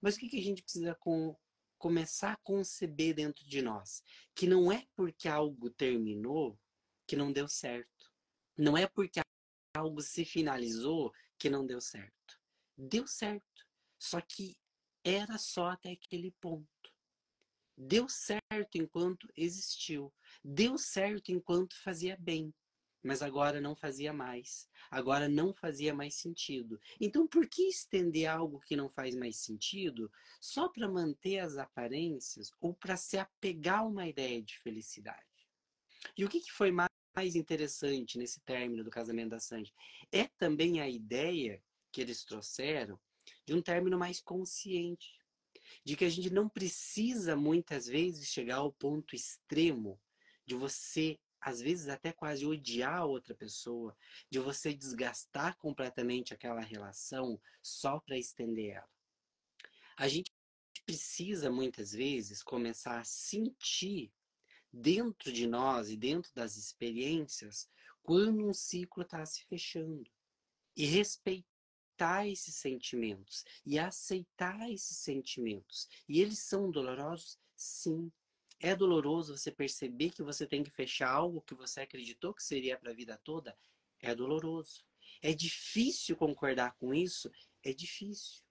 Mas 0.00 0.16
o 0.16 0.18
que, 0.18 0.28
que 0.28 0.40
a 0.40 0.42
gente 0.42 0.64
precisa 0.64 0.92
com, 0.96 1.36
começar 1.78 2.32
a 2.32 2.40
conceber 2.42 3.14
dentro 3.14 3.46
de 3.46 3.62
nós? 3.62 4.02
Que 4.34 4.48
não 4.48 4.72
é 4.72 4.88
porque 4.96 5.28
algo 5.28 5.70
terminou 5.70 6.58
que 7.06 7.14
não 7.14 7.32
deu 7.32 7.46
certo. 7.46 7.99
Não 8.60 8.76
é 8.76 8.86
porque 8.86 9.22
algo 9.74 10.02
se 10.02 10.22
finalizou 10.22 11.14
que 11.38 11.48
não 11.48 11.66
deu 11.66 11.80
certo. 11.80 12.38
Deu 12.76 13.06
certo. 13.06 13.66
Só 13.98 14.20
que 14.20 14.54
era 15.02 15.38
só 15.38 15.68
até 15.68 15.92
aquele 15.92 16.30
ponto. 16.32 16.68
Deu 17.74 18.06
certo 18.06 18.74
enquanto 18.74 19.26
existiu. 19.34 20.12
Deu 20.44 20.76
certo 20.76 21.32
enquanto 21.32 21.74
fazia 21.82 22.18
bem. 22.20 22.52
Mas 23.02 23.22
agora 23.22 23.62
não 23.62 23.74
fazia 23.74 24.12
mais. 24.12 24.68
Agora 24.90 25.26
não 25.26 25.54
fazia 25.54 25.94
mais 25.94 26.16
sentido. 26.16 26.78
Então, 27.00 27.26
por 27.26 27.48
que 27.48 27.62
estender 27.62 28.28
algo 28.28 28.60
que 28.60 28.76
não 28.76 28.90
faz 28.90 29.16
mais 29.16 29.36
sentido 29.38 30.12
só 30.38 30.68
para 30.68 30.86
manter 30.86 31.38
as 31.38 31.56
aparências 31.56 32.52
ou 32.60 32.74
para 32.74 32.98
se 32.98 33.16
apegar 33.16 33.78
a 33.78 33.86
uma 33.86 34.06
ideia 34.06 34.42
de 34.42 34.58
felicidade? 34.58 35.24
E 36.14 36.26
o 36.26 36.28
que, 36.28 36.40
que 36.40 36.52
foi 36.52 36.70
mais 36.70 36.89
mais 37.20 37.36
interessante 37.36 38.16
nesse 38.16 38.40
término 38.40 38.82
do 38.82 38.90
casamento 38.90 39.32
da 39.32 39.38
Sandy 39.38 39.74
é 40.10 40.26
também 40.38 40.80
a 40.80 40.88
ideia 40.88 41.62
que 41.92 42.00
eles 42.00 42.24
trouxeram 42.24 42.98
de 43.44 43.52
um 43.52 43.60
término 43.60 43.98
mais 43.98 44.22
consciente, 44.22 45.20
de 45.84 45.96
que 45.96 46.06
a 46.06 46.08
gente 46.08 46.30
não 46.30 46.48
precisa 46.48 47.36
muitas 47.36 47.86
vezes 47.86 48.28
chegar 48.28 48.56
ao 48.56 48.72
ponto 48.72 49.14
extremo 49.14 50.00
de 50.46 50.54
você 50.54 51.18
às 51.42 51.60
vezes 51.60 51.88
até 51.88 52.10
quase 52.10 52.46
odiar 52.46 53.00
a 53.00 53.04
outra 53.04 53.34
pessoa, 53.34 53.94
de 54.30 54.38
você 54.38 54.72
desgastar 54.72 55.58
completamente 55.58 56.32
aquela 56.32 56.60
relação 56.60 57.38
só 57.62 58.00
para 58.00 58.16
estender 58.16 58.76
ela. 58.76 58.88
A 59.98 60.08
gente 60.08 60.32
precisa 60.86 61.50
muitas 61.50 61.92
vezes 61.92 62.42
começar 62.42 62.98
a 62.98 63.04
sentir 63.04 64.10
dentro 64.72 65.32
de 65.32 65.46
nós 65.46 65.90
e 65.90 65.96
dentro 65.96 66.30
das 66.34 66.56
experiências 66.56 67.68
quando 68.02 68.48
um 68.48 68.54
ciclo 68.54 69.02
está 69.02 69.24
se 69.24 69.44
fechando. 69.44 70.10
E 70.76 70.86
respeitar 70.86 72.26
esses 72.26 72.54
sentimentos 72.54 73.44
e 73.66 73.78
aceitar 73.78 74.70
esses 74.70 74.96
sentimentos. 74.96 75.88
E 76.08 76.20
eles 76.20 76.38
são 76.38 76.70
dolorosos? 76.70 77.38
Sim. 77.54 78.10
É 78.58 78.74
doloroso 78.74 79.36
você 79.36 79.50
perceber 79.50 80.10
que 80.10 80.22
você 80.22 80.46
tem 80.46 80.62
que 80.62 80.70
fechar 80.70 81.10
algo 81.10 81.40
que 81.42 81.54
você 81.54 81.80
acreditou 81.80 82.34
que 82.34 82.42
seria 82.42 82.78
para 82.78 82.90
a 82.90 82.94
vida 82.94 83.18
toda? 83.24 83.56
É 84.00 84.14
doloroso. 84.14 84.84
É 85.22 85.32
difícil 85.32 86.16
concordar 86.16 86.76
com 86.76 86.94
isso? 86.94 87.30
É 87.62 87.72
difícil. 87.72 88.42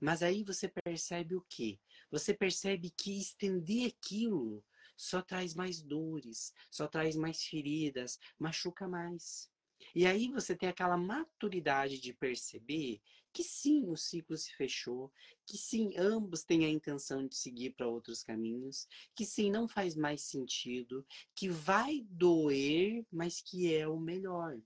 Mas 0.00 0.22
aí 0.22 0.44
você 0.44 0.68
percebe 0.68 1.34
o 1.34 1.44
quê? 1.48 1.78
Você 2.10 2.32
percebe 2.32 2.90
que 2.90 3.18
estender 3.18 3.92
aquilo 3.92 4.64
só 4.98 5.22
traz 5.22 5.54
mais 5.54 5.80
dores, 5.80 6.52
só 6.70 6.88
traz 6.88 7.14
mais 7.16 7.44
feridas, 7.44 8.18
machuca 8.38 8.88
mais. 8.88 9.48
E 9.94 10.04
aí 10.04 10.28
você 10.28 10.56
tem 10.56 10.68
aquela 10.68 10.96
maturidade 10.96 12.00
de 12.00 12.12
perceber 12.12 13.00
que 13.32 13.44
sim, 13.44 13.88
o 13.88 13.96
ciclo 13.96 14.36
se 14.36 14.52
fechou, 14.54 15.12
que 15.46 15.56
sim, 15.56 15.96
ambos 15.96 16.42
têm 16.42 16.64
a 16.64 16.68
intenção 16.68 17.26
de 17.26 17.36
seguir 17.36 17.70
para 17.70 17.86
outros 17.86 18.24
caminhos, 18.24 18.88
que 19.14 19.24
sim, 19.24 19.50
não 19.50 19.68
faz 19.68 19.94
mais 19.94 20.22
sentido, 20.22 21.06
que 21.34 21.48
vai 21.48 22.04
doer, 22.10 23.06
mas 23.12 23.40
que 23.40 23.72
é 23.72 23.86
o 23.86 24.00
melhor. 24.00 24.60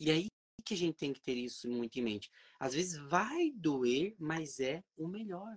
E 0.00 0.10
aí 0.10 0.26
que 0.64 0.74
a 0.74 0.76
gente 0.76 0.96
tem 0.96 1.12
que 1.12 1.20
ter 1.20 1.36
isso 1.36 1.68
muito 1.68 1.98
em 1.98 2.02
mente. 2.02 2.30
Às 2.58 2.74
vezes 2.74 2.96
vai 2.96 3.52
doer, 3.52 4.16
mas 4.18 4.58
é 4.58 4.82
o 4.96 5.06
melhor. 5.06 5.56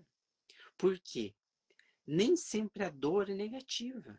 Por 0.77 0.99
quê? 0.99 1.33
Nem 2.07 2.37
sempre 2.37 2.85
a 2.85 2.89
dor 2.89 3.29
é 3.29 3.33
negativa. 3.33 4.17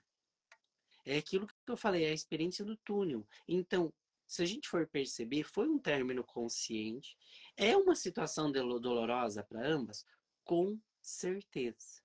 É 1.06 1.16
aquilo 1.16 1.46
que 1.46 1.54
eu 1.66 1.76
falei, 1.76 2.04
é 2.04 2.10
a 2.10 2.14
experiência 2.14 2.62
do 2.62 2.76
túnel. 2.76 3.26
Então, 3.48 3.90
se 4.26 4.42
a 4.42 4.46
gente 4.46 4.68
for 4.68 4.86
perceber, 4.86 5.42
foi 5.42 5.66
um 5.66 5.78
término 5.78 6.22
consciente. 6.22 7.16
É 7.56 7.74
uma 7.74 7.94
situação 7.94 8.52
dolorosa 8.52 9.42
para 9.42 9.66
ambas? 9.66 10.04
Com 10.44 10.78
certeza. 11.00 12.02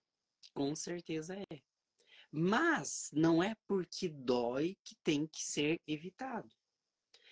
Com 0.54 0.74
certeza 0.74 1.36
é. 1.36 1.62
Mas 2.32 3.10
não 3.12 3.44
é 3.44 3.54
porque 3.68 4.08
dói 4.08 4.78
que 4.86 4.96
tem 5.04 5.28
que 5.28 5.44
ser 5.44 5.82
evitado. 5.86 6.50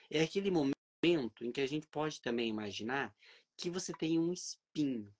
É 0.10 0.22
aquele 0.22 0.52
momento 0.52 0.76
em 1.46 1.54
que 1.54 1.62
a 1.62 1.68
gente 1.68 1.88
pode 1.88 2.20
também 2.22 2.50
imaginar 2.50 3.16
que 3.56 3.70
você 3.70 3.94
tem 3.94 4.20
um 4.20 4.34
espinho 4.34 5.16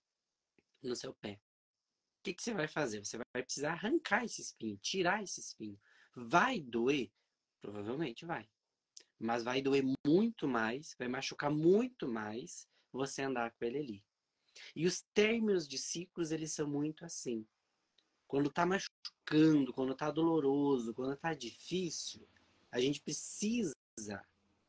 no 0.82 0.94
seu 0.94 1.14
pé 1.14 1.40
que, 2.22 2.34
que 2.34 2.42
você 2.42 2.54
vai 2.54 2.68
fazer? 2.68 3.04
Você 3.04 3.16
vai 3.16 3.42
precisar 3.42 3.72
arrancar 3.72 4.24
esse 4.24 4.40
espinho, 4.40 4.76
tirar 4.78 5.22
esse 5.22 5.40
espinho. 5.40 5.78
Vai 6.14 6.60
doer? 6.60 7.10
Provavelmente 7.60 8.24
vai. 8.24 8.48
Mas 9.18 9.42
vai 9.42 9.62
doer 9.62 9.84
muito 10.06 10.48
mais, 10.48 10.94
vai 10.98 11.08
machucar 11.08 11.50
muito 11.50 12.08
mais 12.08 12.68
você 12.92 13.22
andar 13.22 13.52
com 13.52 13.64
ele 13.64 13.78
ali. 13.78 14.04
E 14.74 14.86
os 14.86 15.02
términos 15.14 15.66
de 15.66 15.78
ciclos, 15.78 16.30
eles 16.30 16.52
são 16.52 16.68
muito 16.68 17.04
assim. 17.04 17.46
Quando 18.26 18.50
tá 18.50 18.66
machucando, 18.66 19.72
quando 19.72 19.94
tá 19.94 20.10
doloroso, 20.10 20.94
quando 20.94 21.16
tá 21.16 21.34
difícil, 21.34 22.26
a 22.70 22.80
gente 22.80 23.00
precisa 23.00 23.74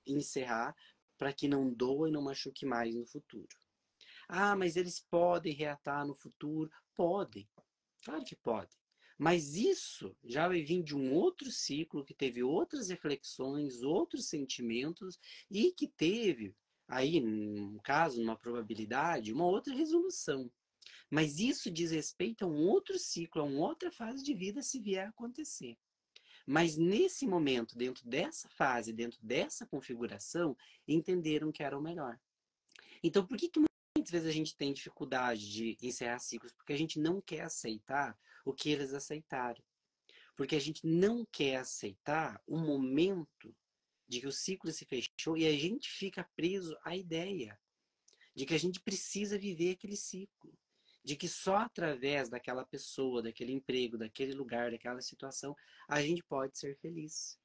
encerrar 0.06 0.76
para 1.18 1.34
que 1.34 1.48
não 1.48 1.74
doa 1.74 2.10
e 2.10 2.12
não 2.12 2.22
machuque 2.22 2.66
mais 2.66 2.94
no 2.96 3.06
futuro. 3.06 3.48
Ah, 4.36 4.56
mas 4.56 4.76
eles 4.76 5.00
podem 5.00 5.54
reatar 5.54 6.08
no 6.08 6.16
futuro. 6.16 6.72
Podem, 6.96 7.48
claro 8.04 8.26
que 8.26 8.36
podem. 8.36 8.76
Mas 9.16 9.54
isso 9.54 10.18
já 10.24 10.48
vai 10.48 10.64
vir 10.64 10.82
de 10.82 10.96
um 10.96 11.14
outro 11.14 11.52
ciclo 11.52 12.04
que 12.04 12.16
teve 12.16 12.42
outras 12.42 12.90
reflexões, 12.90 13.84
outros 13.84 14.28
sentimentos 14.28 15.20
e 15.52 15.72
que 15.72 15.88
teve, 15.88 16.56
aí, 16.88 17.22
no 17.22 17.80
caso, 17.84 18.20
numa 18.20 18.36
probabilidade, 18.36 19.32
uma 19.32 19.46
outra 19.46 19.72
resolução. 19.72 20.52
Mas 21.12 21.38
isso 21.38 21.70
diz 21.70 21.92
respeito 21.92 22.44
a 22.44 22.48
um 22.48 22.68
outro 22.68 22.98
ciclo, 22.98 23.40
a 23.40 23.46
uma 23.46 23.68
outra 23.68 23.92
fase 23.92 24.24
de 24.24 24.34
vida 24.34 24.64
se 24.64 24.80
vier 24.80 25.06
a 25.06 25.10
acontecer. 25.10 25.78
Mas 26.44 26.76
nesse 26.76 27.28
momento, 27.28 27.78
dentro 27.78 28.04
dessa 28.10 28.50
fase, 28.50 28.92
dentro 28.92 29.20
dessa 29.22 29.68
configuração, 29.68 30.58
entenderam 30.88 31.52
que 31.52 31.62
era 31.62 31.78
o 31.78 31.84
melhor. 31.84 32.20
Então, 33.04 33.24
por 33.28 33.38
que, 33.38 33.48
que 33.48 33.60
muitas 34.04 34.12
vezes 34.12 34.28
a 34.28 34.34
gente 34.34 34.56
tem 34.58 34.74
dificuldade 34.74 35.50
de 35.50 35.78
encerrar 35.82 36.20
ciclos 36.20 36.52
porque 36.52 36.74
a 36.74 36.78
gente 36.78 37.00
não 37.00 37.22
quer 37.22 37.42
aceitar 37.42 38.18
o 38.44 38.54
que 38.54 38.70
eles 38.70 38.94
aceitaram. 38.94 39.64
Porque 40.36 40.58
a 40.58 40.60
gente 40.60 40.86
não 40.86 41.26
quer 41.32 41.58
aceitar 41.58 42.42
o 42.46 42.58
momento 42.58 43.56
de 44.06 44.20
que 44.20 44.28
o 44.28 44.32
ciclo 44.32 44.70
se 44.74 44.84
fechou 44.84 45.38
e 45.38 45.48
a 45.48 45.52
gente 45.54 45.90
fica 45.90 46.30
preso 46.36 46.78
à 46.84 46.98
ideia 46.98 47.58
de 48.36 48.46
que 48.46 48.54
a 48.54 48.60
gente 48.60 48.82
precisa 48.82 49.38
viver 49.38 49.72
aquele 49.72 49.96
ciclo. 49.96 50.54
De 51.02 51.16
que 51.16 51.30
só 51.30 51.58
através 51.58 52.30
daquela 52.30 52.66
pessoa, 52.66 53.22
daquele 53.22 53.54
emprego, 53.54 53.98
daquele 53.98 54.34
lugar, 54.34 54.72
daquela 54.72 55.02
situação, 55.02 55.56
a 55.88 56.02
gente 56.02 56.24
pode 56.24 56.58
ser 56.58 56.78
feliz. 56.80 57.40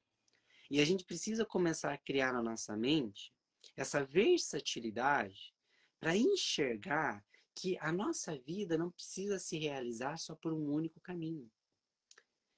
E 0.69 0.81
a 0.81 0.85
gente 0.85 1.05
precisa 1.05 1.45
começar 1.45 1.93
a 1.93 1.97
criar 1.97 2.33
na 2.33 2.43
nossa 2.43 2.75
mente 2.75 3.33
essa 3.77 4.03
versatilidade 4.03 5.53
para 5.99 6.15
enxergar 6.15 7.23
que 7.55 7.77
a 7.79 7.91
nossa 7.91 8.37
vida 8.39 8.77
não 8.77 8.89
precisa 8.89 9.37
se 9.37 9.57
realizar 9.57 10.17
só 10.17 10.35
por 10.35 10.53
um 10.53 10.71
único 10.71 10.99
caminho. 11.01 11.51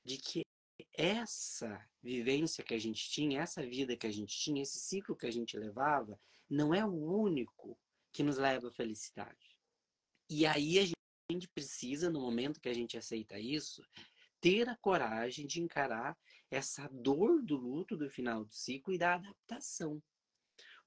De 0.06 0.18
que 0.18 0.46
essa 0.94 1.84
vivência 2.02 2.64
que 2.64 2.74
a 2.74 2.80
gente 2.80 3.10
tinha, 3.10 3.42
essa 3.42 3.66
vida 3.66 3.96
que 3.96 4.08
a 4.08 4.12
gente 4.12 4.38
tinha, 4.38 4.62
esse 4.62 4.80
ciclo 4.80 5.16
que 5.16 5.26
a 5.26 5.32
gente 5.32 5.58
levava, 5.58 6.20
não 6.50 6.74
é 6.74 6.86
o 6.86 6.94
único 6.94 7.80
que 8.12 8.24
nos 8.24 8.38
leva 8.38 8.68
à 8.68 8.72
felicidade. 8.72 9.58
E 10.30 10.46
aí 10.46 10.80
a 10.80 11.32
gente 11.32 11.48
precisa, 11.48 12.10
no 12.10 12.22
momento 12.22 12.60
que 12.60 12.70
a 12.70 12.74
gente 12.74 12.98
aceita 12.98 13.40
isso, 13.40 13.82
ter 14.40 14.68
a 14.70 14.76
coragem 14.78 15.48
de 15.48 15.62
encarar 15.62 16.18
essa 16.50 16.88
dor 16.92 17.42
do 17.42 17.56
luto 17.56 17.96
do 17.96 18.10
final 18.10 18.44
do 18.44 18.54
ciclo 18.54 18.94
e 18.94 18.98
da 18.98 19.16
adaptação. 19.16 20.02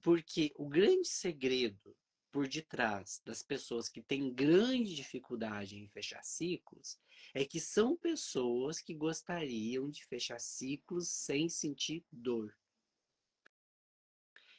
Porque 0.03 0.53
o 0.57 0.69
grande 0.69 1.09
segredo 1.09 1.97
por 2.35 2.49
detrás 2.49 3.23
das 3.25 3.45
pessoas 3.45 3.89
que 3.89 4.03
têm 4.03 4.35
grande 4.35 4.93
dificuldade 4.93 5.79
em 5.79 5.87
fechar 5.87 6.25
ciclos 6.25 6.99
é 7.33 7.45
que 7.45 7.61
são 7.61 7.97
pessoas 7.97 8.81
que 8.81 8.93
gostariam 8.93 9.89
de 9.89 10.05
fechar 10.05 10.41
ciclos 10.41 11.09
sem 11.09 11.49
sentir 11.49 12.05
dor. 12.11 12.53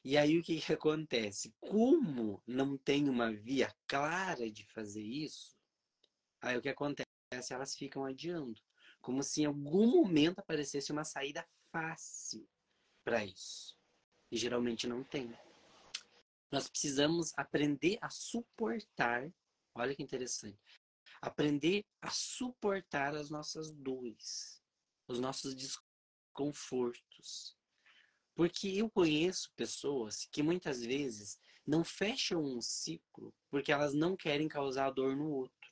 E 0.05 0.17
aí 0.17 0.39
o 0.39 0.41
que, 0.41 0.61
que 0.61 0.71
acontece? 0.71 1.53
Como 1.59 2.41
não 2.47 2.77
tem 2.77 3.09
uma 3.09 3.33
via 3.33 3.75
clara 3.85 4.49
de 4.49 4.65
fazer 4.67 5.03
isso, 5.03 5.53
aí 6.39 6.57
o 6.57 6.61
que 6.61 6.69
acontece? 6.69 7.05
Elas 7.51 7.75
ficam 7.75 8.05
adiando. 8.05 8.61
Como 9.01 9.21
se 9.21 9.41
em 9.41 9.45
algum 9.47 9.87
momento 9.87 10.39
aparecesse 10.39 10.93
uma 10.93 11.03
saída 11.03 11.45
fácil 11.73 12.47
para 13.03 13.25
isso. 13.25 13.77
E 14.31 14.37
geralmente 14.37 14.87
não 14.87 15.03
tem. 15.03 15.29
Nós 16.55 16.69
precisamos 16.69 17.33
aprender 17.35 17.97
a 17.99 18.09
suportar. 18.09 19.29
Olha 19.75 19.93
que 19.93 20.01
interessante. 20.01 20.81
Aprender 21.21 21.83
a 22.01 22.09
suportar 22.09 23.13
as 23.13 23.29
nossas 23.29 23.73
dores, 23.73 24.63
os 25.05 25.19
nossos 25.19 25.53
desconfortos. 25.53 27.57
Porque 28.33 28.69
eu 28.69 28.89
conheço 28.89 29.51
pessoas 29.57 30.29
que 30.31 30.41
muitas 30.41 30.81
vezes 30.81 31.37
não 31.67 31.83
fecham 31.83 32.41
um 32.41 32.61
ciclo 32.61 33.35
porque 33.49 33.73
elas 33.73 33.93
não 33.93 34.15
querem 34.15 34.47
causar 34.47 34.91
dor 34.91 35.13
no 35.13 35.29
outro. 35.29 35.71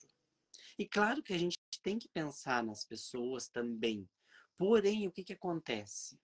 E 0.77 0.85
claro 0.85 1.23
que 1.23 1.31
a 1.31 1.37
gente 1.37 1.57
tem 1.81 1.97
que 1.97 2.09
pensar 2.09 2.61
nas 2.61 2.83
pessoas 2.83 3.47
também. 3.47 4.05
Porém, 4.57 5.07
o 5.07 5.13
que, 5.13 5.23
que 5.23 5.31
acontece? 5.31 6.19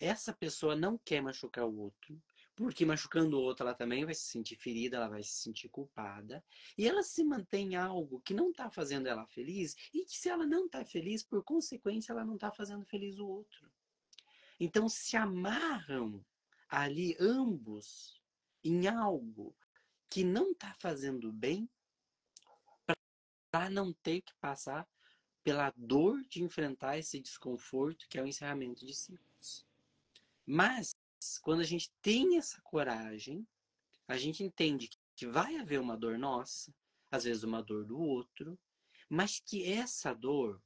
Essa 0.00 0.32
pessoa 0.32 0.74
não 0.74 0.98
quer 0.98 1.22
machucar 1.22 1.64
o 1.64 1.78
outro, 1.78 2.20
porque 2.58 2.84
machucando 2.84 3.38
o 3.38 3.40
outro 3.40 3.64
ela 3.64 3.72
também 3.72 4.04
vai 4.04 4.14
se 4.14 4.24
sentir 4.24 4.56
ferida, 4.56 4.96
ela 4.96 5.08
vai 5.08 5.22
se 5.22 5.36
sentir 5.36 5.68
culpada, 5.68 6.44
e 6.76 6.88
ela 6.88 7.04
se 7.04 7.22
mantém 7.22 7.76
algo 7.76 8.20
que 8.20 8.34
não 8.34 8.50
está 8.50 8.68
fazendo 8.68 9.06
ela 9.06 9.24
feliz, 9.26 9.76
e 9.94 10.04
que 10.04 10.18
se 10.18 10.28
ela 10.28 10.44
não 10.44 10.66
está 10.66 10.84
feliz, 10.84 11.22
por 11.22 11.44
consequência, 11.44 12.10
ela 12.10 12.24
não 12.24 12.34
está 12.34 12.50
fazendo 12.50 12.84
feliz 12.84 13.16
o 13.20 13.28
outro. 13.28 13.70
Então 14.58 14.88
se 14.88 15.16
amarram 15.16 16.24
ali 16.68 17.16
ambos 17.20 18.20
em 18.64 18.88
algo 18.88 19.54
que 20.10 20.24
não 20.24 20.50
está 20.50 20.74
fazendo 20.80 21.32
bem 21.32 21.70
para 23.52 23.70
não 23.70 23.92
ter 23.92 24.20
que 24.20 24.34
passar 24.40 24.84
pela 25.44 25.72
dor 25.76 26.20
de 26.28 26.42
enfrentar 26.42 26.98
esse 26.98 27.20
desconforto 27.20 28.08
que 28.08 28.18
é 28.18 28.22
o 28.22 28.26
encerramento 28.26 28.84
de 28.84 28.92
ciclos. 28.92 29.64
Mas 30.44 30.92
quando 31.36 31.60
a 31.60 31.64
gente 31.64 31.92
tem 32.00 32.38
essa 32.38 32.60
coragem, 32.62 33.46
a 34.06 34.16
gente 34.16 34.42
entende 34.42 34.88
que 35.14 35.26
vai 35.26 35.56
haver 35.56 35.80
uma 35.80 35.96
dor 35.96 36.16
nossa, 36.18 36.72
às 37.10 37.24
vezes 37.24 37.42
uma 37.42 37.62
dor 37.62 37.84
do 37.84 37.98
outro, 37.98 38.58
mas 39.08 39.40
que 39.40 39.70
essa 39.70 40.14
dor, 40.14 40.62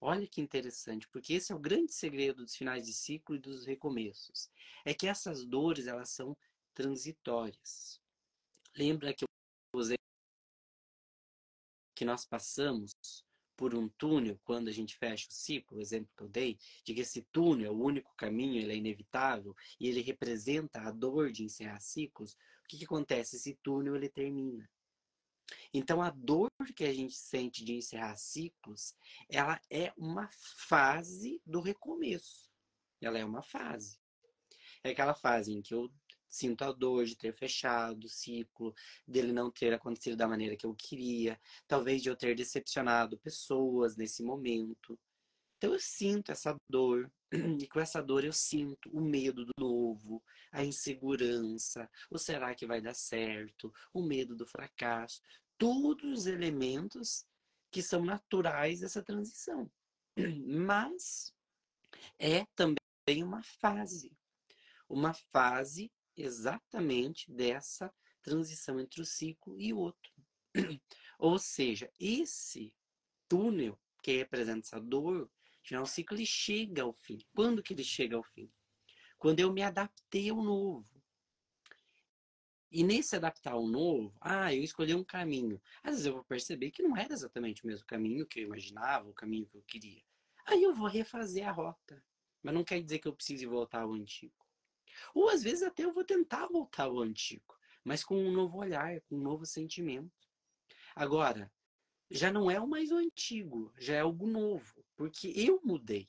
olha 0.00 0.26
que 0.26 0.40
interessante, 0.40 1.08
porque 1.08 1.34
esse 1.34 1.52
é 1.52 1.54
o 1.54 1.60
grande 1.60 1.92
segredo 1.92 2.42
dos 2.42 2.56
finais 2.56 2.84
de 2.84 2.92
ciclo 2.92 3.36
e 3.36 3.38
dos 3.38 3.64
recomeços, 3.64 4.50
é 4.84 4.92
que 4.92 5.06
essas 5.06 5.46
dores 5.46 5.86
elas 5.86 6.10
são 6.10 6.36
transitórias. 6.74 8.00
Lembra 8.76 9.14
que 9.14 9.24
eu 9.24 9.78
usei 9.78 9.96
que 11.94 12.04
nós 12.04 12.26
passamos 12.26 12.90
por 13.62 13.76
um 13.76 13.88
túnel 13.90 14.40
quando 14.42 14.66
a 14.66 14.72
gente 14.72 14.96
fecha 14.96 15.28
o 15.30 15.32
ciclo, 15.32 15.78
o 15.78 15.80
exemplo 15.80 16.10
que 16.16 16.24
eu 16.24 16.28
dei, 16.28 16.58
de 16.84 16.92
que 16.92 17.02
esse 17.02 17.22
túnel 17.30 17.68
é 17.68 17.70
o 17.70 17.80
único 17.80 18.12
caminho, 18.16 18.60
ele 18.60 18.72
é 18.72 18.76
inevitável 18.76 19.54
e 19.78 19.86
ele 19.86 20.00
representa 20.00 20.80
a 20.80 20.90
dor 20.90 21.30
de 21.30 21.44
encerrar 21.44 21.78
ciclos, 21.78 22.32
o 22.32 22.36
que, 22.68 22.78
que 22.78 22.84
acontece? 22.84 23.36
Esse 23.36 23.54
túnel 23.62 23.94
ele 23.94 24.08
termina. 24.08 24.68
Então 25.72 26.02
a 26.02 26.10
dor 26.10 26.50
que 26.74 26.82
a 26.82 26.92
gente 26.92 27.14
sente 27.14 27.64
de 27.64 27.74
encerrar 27.74 28.16
ciclos, 28.16 28.96
ela 29.30 29.60
é 29.70 29.92
uma 29.96 30.28
fase 30.66 31.40
do 31.46 31.60
recomeço. 31.60 32.50
Ela 33.00 33.20
é 33.20 33.24
uma 33.24 33.44
fase. 33.44 33.96
É 34.82 34.90
aquela 34.90 35.14
fase 35.14 35.52
em 35.52 35.62
que 35.62 35.72
eu 35.72 35.88
sinto 36.32 36.62
a 36.62 36.72
dor 36.72 37.04
de 37.04 37.14
ter 37.14 37.34
fechado 37.34 38.04
o 38.04 38.08
ciclo, 38.08 38.74
dele 39.06 39.32
não 39.32 39.50
ter 39.50 39.74
acontecido 39.74 40.16
da 40.16 40.26
maneira 40.26 40.56
que 40.56 40.64
eu 40.64 40.74
queria, 40.74 41.38
talvez 41.68 42.02
de 42.02 42.08
eu 42.08 42.16
ter 42.16 42.34
decepcionado 42.34 43.18
pessoas 43.18 43.96
nesse 43.96 44.22
momento. 44.22 44.98
Então 45.58 45.74
eu 45.74 45.78
sinto 45.78 46.32
essa 46.32 46.56
dor, 46.68 47.12
e 47.60 47.68
com 47.68 47.78
essa 47.78 48.02
dor 48.02 48.24
eu 48.24 48.32
sinto 48.32 48.90
o 48.90 49.00
medo 49.00 49.44
do 49.44 49.52
novo, 49.58 50.24
a 50.50 50.64
insegurança, 50.64 51.88
o 52.10 52.18
será 52.18 52.54
que 52.54 52.66
vai 52.66 52.80
dar 52.80 52.94
certo, 52.94 53.70
o 53.92 54.02
medo 54.02 54.34
do 54.34 54.46
fracasso, 54.46 55.20
todos 55.58 56.20
os 56.20 56.26
elementos 56.26 57.26
que 57.70 57.82
são 57.82 58.04
naturais 58.04 58.80
dessa 58.80 59.02
transição. 59.02 59.70
Mas 60.66 61.34
é 62.18 62.46
também 62.56 63.22
uma 63.22 63.42
fase, 63.42 64.16
uma 64.88 65.12
fase 65.30 65.92
exatamente 66.16 67.30
dessa 67.30 67.92
transição 68.22 68.78
entre 68.80 69.00
o 69.00 69.04
ciclo 69.04 69.58
e 69.60 69.72
o 69.72 69.78
outro. 69.78 70.12
Ou 71.18 71.38
seja, 71.38 71.90
esse 71.98 72.74
túnel 73.28 73.78
que 74.02 74.16
representa 74.16 74.66
essa 74.66 74.80
dor, 74.80 75.30
final, 75.62 75.84
o 75.84 75.86
ciclo 75.86 76.16
ele 76.16 76.26
chega 76.26 76.82
ao 76.82 76.92
fim. 76.92 77.18
Quando 77.34 77.62
que 77.62 77.72
ele 77.72 77.84
chega 77.84 78.16
ao 78.16 78.22
fim? 78.22 78.50
Quando 79.18 79.40
eu 79.40 79.52
me 79.52 79.62
adaptei 79.62 80.30
ao 80.30 80.42
novo. 80.42 80.92
E 82.70 82.82
nesse 82.82 83.14
adaptar 83.14 83.52
ao 83.52 83.66
novo, 83.66 84.16
ah, 84.20 84.52
eu 84.52 84.62
escolhi 84.62 84.94
um 84.94 85.04
caminho. 85.04 85.60
Às 85.82 85.92
vezes 85.92 86.06
eu 86.06 86.14
vou 86.14 86.24
perceber 86.24 86.70
que 86.70 86.82
não 86.82 86.96
era 86.96 87.12
exatamente 87.12 87.62
o 87.62 87.66
mesmo 87.66 87.86
caminho 87.86 88.26
que 88.26 88.40
eu 88.40 88.44
imaginava, 88.44 89.08
o 89.08 89.14
caminho 89.14 89.46
que 89.46 89.56
eu 89.56 89.62
queria. 89.62 90.02
Aí 90.46 90.62
eu 90.62 90.74
vou 90.74 90.88
refazer 90.88 91.46
a 91.46 91.52
rota. 91.52 92.02
Mas 92.42 92.54
não 92.54 92.64
quer 92.64 92.82
dizer 92.82 92.98
que 92.98 93.06
eu 93.06 93.14
precise 93.14 93.46
voltar 93.46 93.82
ao 93.82 93.92
antigo. 93.92 94.34
Ou 95.14 95.28
às 95.28 95.42
vezes 95.42 95.62
até 95.62 95.84
eu 95.84 95.92
vou 95.92 96.04
tentar 96.04 96.46
voltar 96.46 96.84
ao 96.84 97.00
antigo, 97.00 97.56
mas 97.84 98.04
com 98.04 98.16
um 98.16 98.32
novo 98.32 98.58
olhar, 98.58 99.00
com 99.02 99.16
um 99.16 99.22
novo 99.22 99.44
sentimento. 99.44 100.10
Agora, 100.94 101.50
já 102.10 102.30
não 102.30 102.50
é 102.50 102.60
o 102.60 102.66
mais 102.66 102.90
o 102.90 102.96
antigo, 102.96 103.72
já 103.78 103.94
é 103.94 104.00
algo 104.00 104.26
novo, 104.26 104.84
porque 104.96 105.32
eu 105.34 105.60
mudei. 105.64 106.06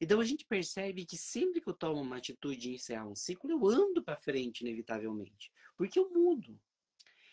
Então 0.00 0.20
a 0.20 0.24
gente 0.24 0.44
percebe 0.44 1.06
que 1.06 1.16
sempre 1.16 1.60
que 1.60 1.68
eu 1.68 1.74
tomo 1.74 2.02
uma 2.02 2.18
atitude 2.18 2.60
de 2.60 2.74
encerrar 2.74 3.08
um 3.08 3.16
ciclo, 3.16 3.50
eu 3.50 3.66
ando 3.66 4.02
para 4.02 4.20
frente 4.20 4.60
inevitavelmente, 4.60 5.50
porque 5.76 5.98
eu 5.98 6.10
mudo. 6.10 6.60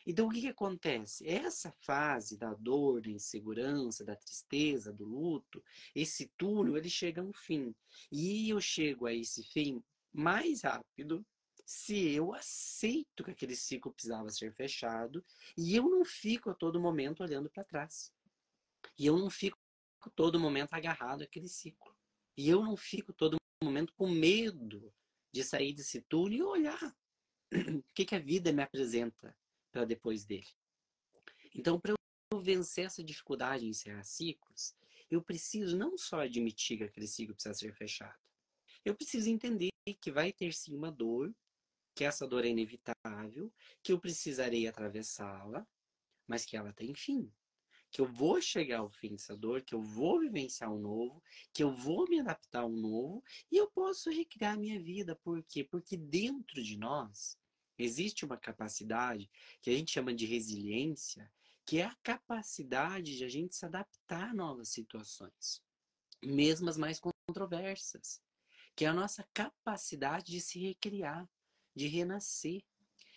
Então 0.05 0.27
o 0.27 0.29
que, 0.29 0.41
que 0.41 0.47
acontece? 0.47 1.27
Essa 1.27 1.71
fase 1.81 2.37
da 2.37 2.53
dor, 2.53 3.01
da 3.01 3.09
insegurança, 3.09 4.03
da 4.03 4.15
tristeza, 4.15 4.91
do 4.91 5.05
luto, 5.05 5.63
esse 5.93 6.27
túnel, 6.37 6.77
ele 6.77 6.89
chega 6.89 7.21
a 7.21 7.23
um 7.23 7.33
fim. 7.33 7.73
E 8.11 8.49
eu 8.49 8.59
chego 8.59 9.05
a 9.05 9.13
esse 9.13 9.43
fim 9.43 9.83
mais 10.13 10.61
rápido 10.61 11.25
se 11.65 12.13
eu 12.13 12.33
aceito 12.33 13.23
que 13.23 13.31
aquele 13.31 13.55
ciclo 13.55 13.93
precisava 13.93 14.29
ser 14.29 14.53
fechado 14.53 15.25
e 15.57 15.75
eu 15.75 15.89
não 15.89 16.03
fico 16.03 16.49
a 16.49 16.53
todo 16.53 16.79
momento 16.79 17.23
olhando 17.23 17.49
para 17.49 17.63
trás. 17.63 18.11
E 18.97 19.05
eu 19.05 19.17
não 19.17 19.29
fico 19.29 19.57
a 20.01 20.09
todo 20.09 20.39
momento 20.39 20.73
agarrado 20.73 21.23
àquele 21.23 21.47
ciclo. 21.47 21.95
E 22.37 22.49
eu 22.49 22.63
não 22.63 22.75
fico 22.75 23.13
todo 23.13 23.37
momento 23.63 23.93
com 23.93 24.09
medo 24.09 24.93
de 25.31 25.43
sair 25.43 25.73
desse 25.73 26.01
túnel 26.01 26.37
e 26.37 26.43
olhar 26.43 26.97
o 27.79 27.83
que, 27.93 28.05
que 28.05 28.15
a 28.15 28.19
vida 28.19 28.51
me 28.51 28.61
apresenta 28.61 29.35
para 29.71 29.85
depois 29.85 30.25
dele. 30.25 30.47
Então, 31.55 31.79
para 31.79 31.93
eu 32.31 32.39
vencer 32.41 32.85
essa 32.85 33.03
dificuldade 33.03 33.65
em 33.65 33.69
encerrar 33.69 34.03
ciclos, 34.03 34.75
eu 35.09 35.23
preciso 35.23 35.77
não 35.77 35.97
só 35.97 36.21
admitir 36.21 36.77
que 36.77 36.83
aquele 36.83 37.07
ciclo 37.07 37.35
precisa 37.35 37.53
ser 37.53 37.73
fechado, 37.75 38.19
eu 38.83 38.95
preciso 38.95 39.29
entender 39.29 39.72
que 39.91 40.11
vai 40.11 40.31
ter 40.31 40.53
sim 40.53 40.73
uma 40.73 40.91
dor, 40.91 41.35
que 41.93 42.05
essa 42.05 42.25
dor 42.25 42.45
é 42.45 42.49
inevitável, 42.49 43.51
que 43.81 43.91
eu 43.91 43.99
precisarei 43.99 44.67
atravessá-la, 44.67 45.67
mas 46.25 46.45
que 46.45 46.55
ela 46.55 46.71
tem 46.71 46.93
fim. 46.93 47.29
Que 47.91 48.01
eu 48.01 48.05
vou 48.05 48.41
chegar 48.41 48.79
ao 48.79 48.89
fim 48.89 49.09
dessa 49.09 49.35
dor, 49.35 49.61
que 49.61 49.75
eu 49.75 49.81
vou 49.81 50.19
vivenciar 50.19 50.71
um 50.71 50.79
novo, 50.79 51.21
que 51.53 51.61
eu 51.61 51.75
vou 51.75 52.07
me 52.07 52.19
adaptar 52.19 52.61
a 52.61 52.65
um 52.65 52.75
novo 52.75 53.23
e 53.51 53.57
eu 53.57 53.69
posso 53.69 54.09
recriar 54.09 54.53
a 54.53 54.57
minha 54.57 54.79
vida. 54.81 55.15
Por 55.17 55.43
quê? 55.43 55.63
Porque 55.63 55.97
dentro 55.97 56.63
de 56.63 56.77
nós 56.77 57.37
existe 57.77 58.25
uma 58.25 58.37
capacidade 58.37 59.29
que 59.61 59.69
a 59.69 59.73
gente 59.73 59.91
chama 59.91 60.13
de 60.13 60.25
resiliência, 60.25 61.31
que 61.65 61.79
é 61.79 61.85
a 61.85 61.95
capacidade 62.01 63.15
de 63.15 63.25
a 63.25 63.29
gente 63.29 63.55
se 63.55 63.65
adaptar 63.65 64.29
a 64.29 64.33
novas 64.33 64.69
situações, 64.69 65.61
mesmo 66.23 66.69
as 66.69 66.77
mais 66.77 66.99
controversas 66.99 68.21
que 68.75 68.85
é 68.85 68.87
a 68.87 68.93
nossa 68.93 69.27
capacidade 69.33 70.31
de 70.31 70.41
se 70.41 70.59
recriar, 70.59 71.27
de 71.75 71.87
renascer 71.87 72.61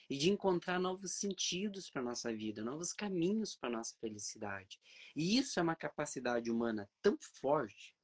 e 0.09 0.17
de 0.17 0.31
encontrar 0.31 0.79
novos 0.79 1.13
sentidos 1.13 1.91
para 1.91 2.03
nossa 2.03 2.33
vida, 2.33 2.63
novos 2.63 2.93
caminhos 2.93 3.57
para 3.57 3.71
nossa 3.71 3.97
felicidade. 3.99 4.79
E 5.15 5.37
isso 5.39 5.59
é 5.59 5.63
uma 5.63 5.75
capacidade 5.75 6.51
humana 6.51 6.89
tão 7.03 7.17
forte 7.41 7.97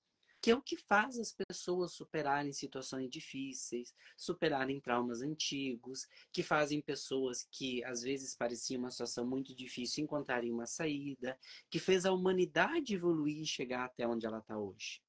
que 0.42 0.50
é 0.50 0.56
o 0.56 0.60
que 0.60 0.76
faz 0.76 1.20
as 1.20 1.32
pessoas 1.32 1.92
superarem 1.92 2.52
situações 2.52 3.08
difíceis, 3.08 3.94
superarem 4.16 4.80
traumas 4.80 5.22
antigos, 5.22 6.08
que 6.32 6.42
fazem 6.42 6.80
pessoas 6.80 7.46
que 7.48 7.82
às 7.84 8.02
vezes 8.02 8.34
pareciam 8.34 8.80
uma 8.80 8.90
situação 8.90 9.24
muito 9.24 9.54
difícil 9.54 10.02
encontrarem 10.02 10.50
uma 10.50 10.66
saída, 10.66 11.38
que 11.70 11.78
fez 11.78 12.04
a 12.04 12.12
humanidade 12.12 12.92
evoluir 12.92 13.40
e 13.40 13.46
chegar 13.46 13.84
até 13.84 14.04
onde 14.04 14.26
ela 14.26 14.38
está 14.38 14.58
hoje. 14.58 15.00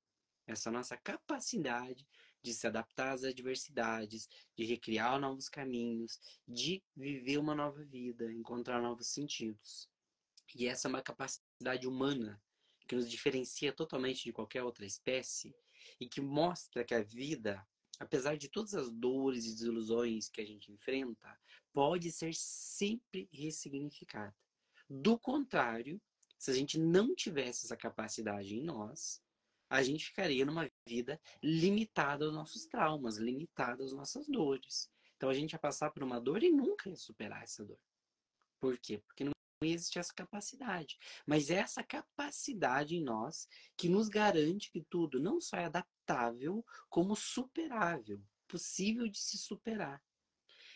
Essa 0.45 0.69
nossa 0.69 0.95
capacidade 0.97 2.07
de 2.43 2.53
se 2.53 2.67
adaptar 2.67 3.13
às 3.13 3.23
adversidades, 3.23 4.27
de 4.55 4.65
recriar 4.65 5.19
novos 5.19 5.47
caminhos, 5.47 6.19
de 6.47 6.83
viver 6.95 7.37
uma 7.37 7.55
nova 7.55 7.83
vida, 7.85 8.31
encontrar 8.31 8.81
novos 8.81 9.07
sentidos. 9.07 9.89
E 10.53 10.67
essa 10.67 10.87
é 10.87 10.89
uma 10.89 11.01
capacidade 11.01 11.87
humana 11.87 12.39
que 12.87 12.95
nos 12.95 13.09
diferencia 13.09 13.71
totalmente 13.71 14.23
de 14.23 14.33
qualquer 14.33 14.61
outra 14.63 14.85
espécie 14.85 15.55
e 15.99 16.07
que 16.07 16.21
mostra 16.21 16.83
que 16.83 16.93
a 16.93 17.01
vida, 17.01 17.65
apesar 17.99 18.35
de 18.35 18.49
todas 18.49 18.73
as 18.73 18.91
dores 18.91 19.45
e 19.45 19.53
desilusões 19.53 20.29
que 20.29 20.41
a 20.41 20.45
gente 20.45 20.71
enfrenta, 20.71 21.39
pode 21.71 22.11
ser 22.11 22.35
sempre 22.35 23.29
ressignificada. 23.31 24.35
Do 24.89 25.17
contrário, 25.17 25.99
se 26.37 26.51
a 26.51 26.53
gente 26.53 26.77
não 26.77 27.15
tivesse 27.15 27.65
essa 27.65 27.77
capacidade 27.77 28.53
em 28.53 28.61
nós, 28.61 29.23
a 29.69 29.81
gente 29.81 30.05
ficaria 30.05 30.45
numa 30.45 30.69
vida 30.87 31.19
limitada 31.41 32.25
aos 32.25 32.33
nossos 32.33 32.65
traumas, 32.65 33.17
limitada 33.17 33.83
às 33.83 33.93
nossas 33.93 34.27
dores. 34.27 34.89
Então 35.15 35.29
a 35.29 35.33
gente 35.33 35.53
ia 35.53 35.59
passar 35.59 35.91
por 35.91 36.03
uma 36.03 36.19
dor 36.19 36.43
e 36.43 36.51
nunca 36.51 36.89
ia 36.89 36.95
superar 36.95 37.43
essa 37.43 37.63
dor. 37.65 37.79
Por 38.59 38.77
quê? 38.77 38.99
Porque 38.99 39.23
não 39.23 39.33
existe 39.61 39.99
essa 39.99 40.13
capacidade. 40.13 40.97
Mas 41.25 41.49
é 41.49 41.55
essa 41.55 41.83
capacidade 41.83 42.95
em 42.95 43.03
nós 43.03 43.47
que 43.77 43.87
nos 43.87 44.09
garante 44.09 44.71
que 44.71 44.81
tudo 44.81 45.19
não 45.19 45.39
só 45.39 45.57
é 45.57 45.65
adaptável, 45.65 46.65
como 46.89 47.15
superável, 47.15 48.21
possível 48.47 49.07
de 49.07 49.19
se 49.19 49.37
superar. 49.37 50.01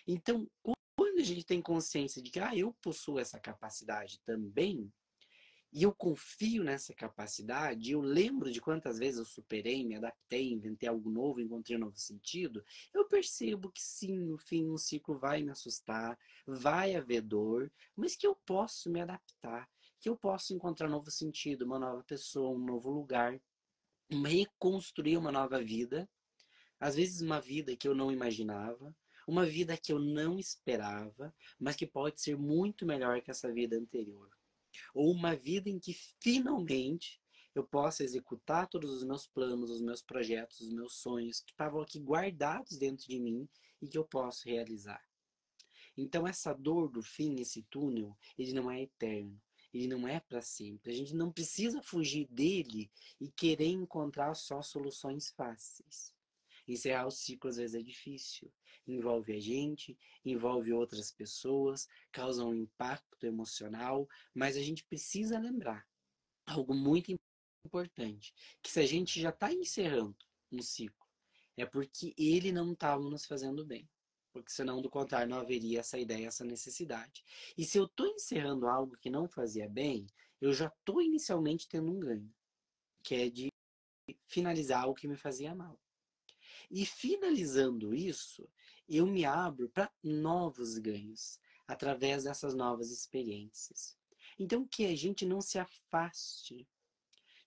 Então, 0.06 0.50
quando 0.98 1.20
a 1.20 1.24
gente 1.24 1.46
tem 1.46 1.62
consciência 1.62 2.22
de 2.22 2.32
que 2.32 2.39
ah, 2.39 2.56
eu 2.56 2.74
possuo 2.82 3.20
essa 3.20 3.39
capacidade 3.39 4.20
também, 4.26 4.91
e 5.78 5.84
eu 5.84 5.94
confio 5.94 6.63
nessa 6.63 6.92
capacidade, 6.92 7.92
eu 7.92 8.02
lembro 8.02 8.52
de 8.52 8.60
quantas 8.60 8.98
vezes 8.98 9.20
eu 9.20 9.26
superei, 9.26 9.86
me 9.86 9.96
adaptei, 9.96 10.52
inventei 10.52 10.90
algo 10.90 11.08
novo, 11.08 11.40
encontrei 11.40 11.78
um 11.78 11.82
novo 11.82 12.00
sentido. 12.00 12.66
Eu 12.92 13.06
percebo 13.06 13.70
que 13.70 13.80
sim, 13.80 14.18
no 14.18 14.40
fim, 14.40 14.68
um 14.72 14.78
ciclo 14.80 15.20
vai 15.20 15.44
me 15.44 15.52
assustar, 15.52 16.18
vai 16.48 16.96
haver 16.96 17.22
dor, 17.22 17.72
mas 17.96 18.16
que 18.16 18.26
eu 18.26 18.34
posso 18.34 18.90
me 18.90 19.02
adaptar, 19.02 19.70
que 20.00 20.10
eu 20.10 20.18
posso 20.18 20.52
encontrar 20.52 20.88
um 20.88 20.94
novo 20.94 21.12
sentido, 21.12 21.62
uma 21.62 21.78
nova 21.78 22.04
pessoa, 22.06 22.58
um 22.58 22.66
novo 22.66 22.90
lugar, 22.90 23.40
reconstruir 24.10 25.16
uma 25.16 25.32
nova 25.32 25.62
vida. 25.62 26.10
Às 26.80 26.96
vezes, 26.96 27.22
uma 27.22 27.40
vida 27.40 27.78
que 27.78 27.88
eu 27.88 27.94
não 27.94 28.12
imaginava, 28.12 28.96
uma 29.28 29.46
vida 29.46 29.78
que 29.78 29.94
eu 29.94 30.00
não 30.00 30.40
esperava, 30.40 31.32
mas 31.60 31.76
que 31.76 31.86
pode 31.86 32.20
ser 32.20 32.36
muito 32.36 32.84
melhor 32.84 33.22
que 33.22 33.30
essa 33.30 33.54
vida 33.54 33.78
anterior 33.78 34.37
ou 34.94 35.12
uma 35.12 35.36
vida 35.36 35.70
em 35.70 35.80
que 35.80 35.94
finalmente 36.22 37.22
eu 37.54 37.64
possa 37.64 38.04
executar 38.04 38.68
todos 38.68 38.92
os 38.92 39.04
meus 39.04 39.28
planos, 39.28 39.72
os 39.72 39.82
meus 39.82 40.02
projetos, 40.02 40.60
os 40.62 40.72
meus 40.72 40.98
sonhos 40.98 41.40
que 41.40 41.52
estavam 41.52 41.82
aqui 41.82 42.00
guardados 42.00 42.78
dentro 42.78 43.08
de 43.08 43.20
mim 43.20 43.48
e 43.82 43.88
que 43.88 43.98
eu 43.98 44.06
posso 44.06 44.48
realizar. 44.48 45.04
Então 45.98 46.28
essa 46.28 46.54
dor 46.54 46.90
do 46.90 47.02
fim, 47.02 47.40
esse 47.40 47.64
túnel, 47.64 48.16
ele 48.38 48.54
não 48.54 48.70
é 48.70 48.84
eterno, 48.84 49.42
ele 49.74 49.88
não 49.88 50.08
é 50.08 50.20
para 50.20 50.42
sempre. 50.42 50.92
A 50.92 50.96
gente 50.96 51.16
não 51.16 51.32
precisa 51.32 51.82
fugir 51.82 52.28
dele 52.28 52.92
e 53.20 53.30
querer 53.32 53.70
encontrar 53.70 54.36
só 54.36 54.62
soluções 54.62 55.30
fáceis. 55.32 56.17
Encerrar 56.68 57.08
o 57.08 57.12
ciclo 57.12 57.50
às 57.50 57.58
vezes 57.58 57.76
é 57.76 57.82
difícil. 57.82 58.52
Envolve 58.86 59.34
a 59.34 59.40
gente, 59.40 59.98
envolve 60.24 60.74
outras 60.74 61.12
pessoas, 61.12 61.88
causa 62.12 62.44
um 62.44 62.54
impacto 62.54 63.26
emocional, 63.26 64.08
mas 64.34 64.58
a 64.58 64.62
gente 64.62 64.84
precisa 64.84 65.40
lembrar 65.40 65.88
algo 66.46 66.74
muito 66.74 67.14
importante, 67.66 68.34
que 68.62 68.72
se 68.72 68.80
a 68.80 68.86
gente 68.86 69.20
já 69.20 69.30
está 69.30 69.52
encerrando 69.52 70.16
um 70.52 70.62
ciclo, 70.62 71.06
é 71.58 71.66
porque 71.66 72.14
ele 72.18 72.52
não 72.52 72.74
estava 72.74 73.04
nos 73.04 73.26
fazendo 73.26 73.66
bem. 73.66 73.90
Porque 74.32 74.52
senão, 74.52 74.82
do 74.82 74.90
contrário, 74.90 75.30
não 75.30 75.40
haveria 75.40 75.80
essa 75.80 75.98
ideia, 75.98 76.28
essa 76.28 76.46
necessidade. 76.46 77.24
E 77.58 77.66
se 77.66 77.78
eu 77.78 77.86
estou 77.86 78.06
encerrando 78.06 78.68
algo 78.68 78.96
que 78.98 79.10
não 79.10 79.28
fazia 79.28 79.68
bem, 79.68 80.08
eu 80.40 80.54
já 80.54 80.68
estou 80.68 81.02
inicialmente 81.02 81.68
tendo 81.68 81.92
um 81.92 82.00
ganho, 82.00 82.34
que 83.04 83.16
é 83.16 83.30
de 83.30 83.52
finalizar 84.28 84.88
o 84.88 84.94
que 84.94 85.08
me 85.08 85.18
fazia 85.18 85.56
mal. 85.56 85.80
E 86.70 86.86
finalizando 86.86 87.93
isso, 87.93 88.50
eu 88.88 89.06
me 89.06 89.26
abro 89.26 89.70
para 89.70 89.91
novos 90.04 90.78
ganhos 90.78 91.39
através 91.67 92.24
dessas 92.24 92.56
novas 92.56 92.91
experiências. 92.91 93.98
Então, 94.39 94.67
que 94.67 94.86
a 94.86 94.96
gente 94.96 95.26
não 95.26 95.41
se 95.41 95.60
afaste 95.60 96.67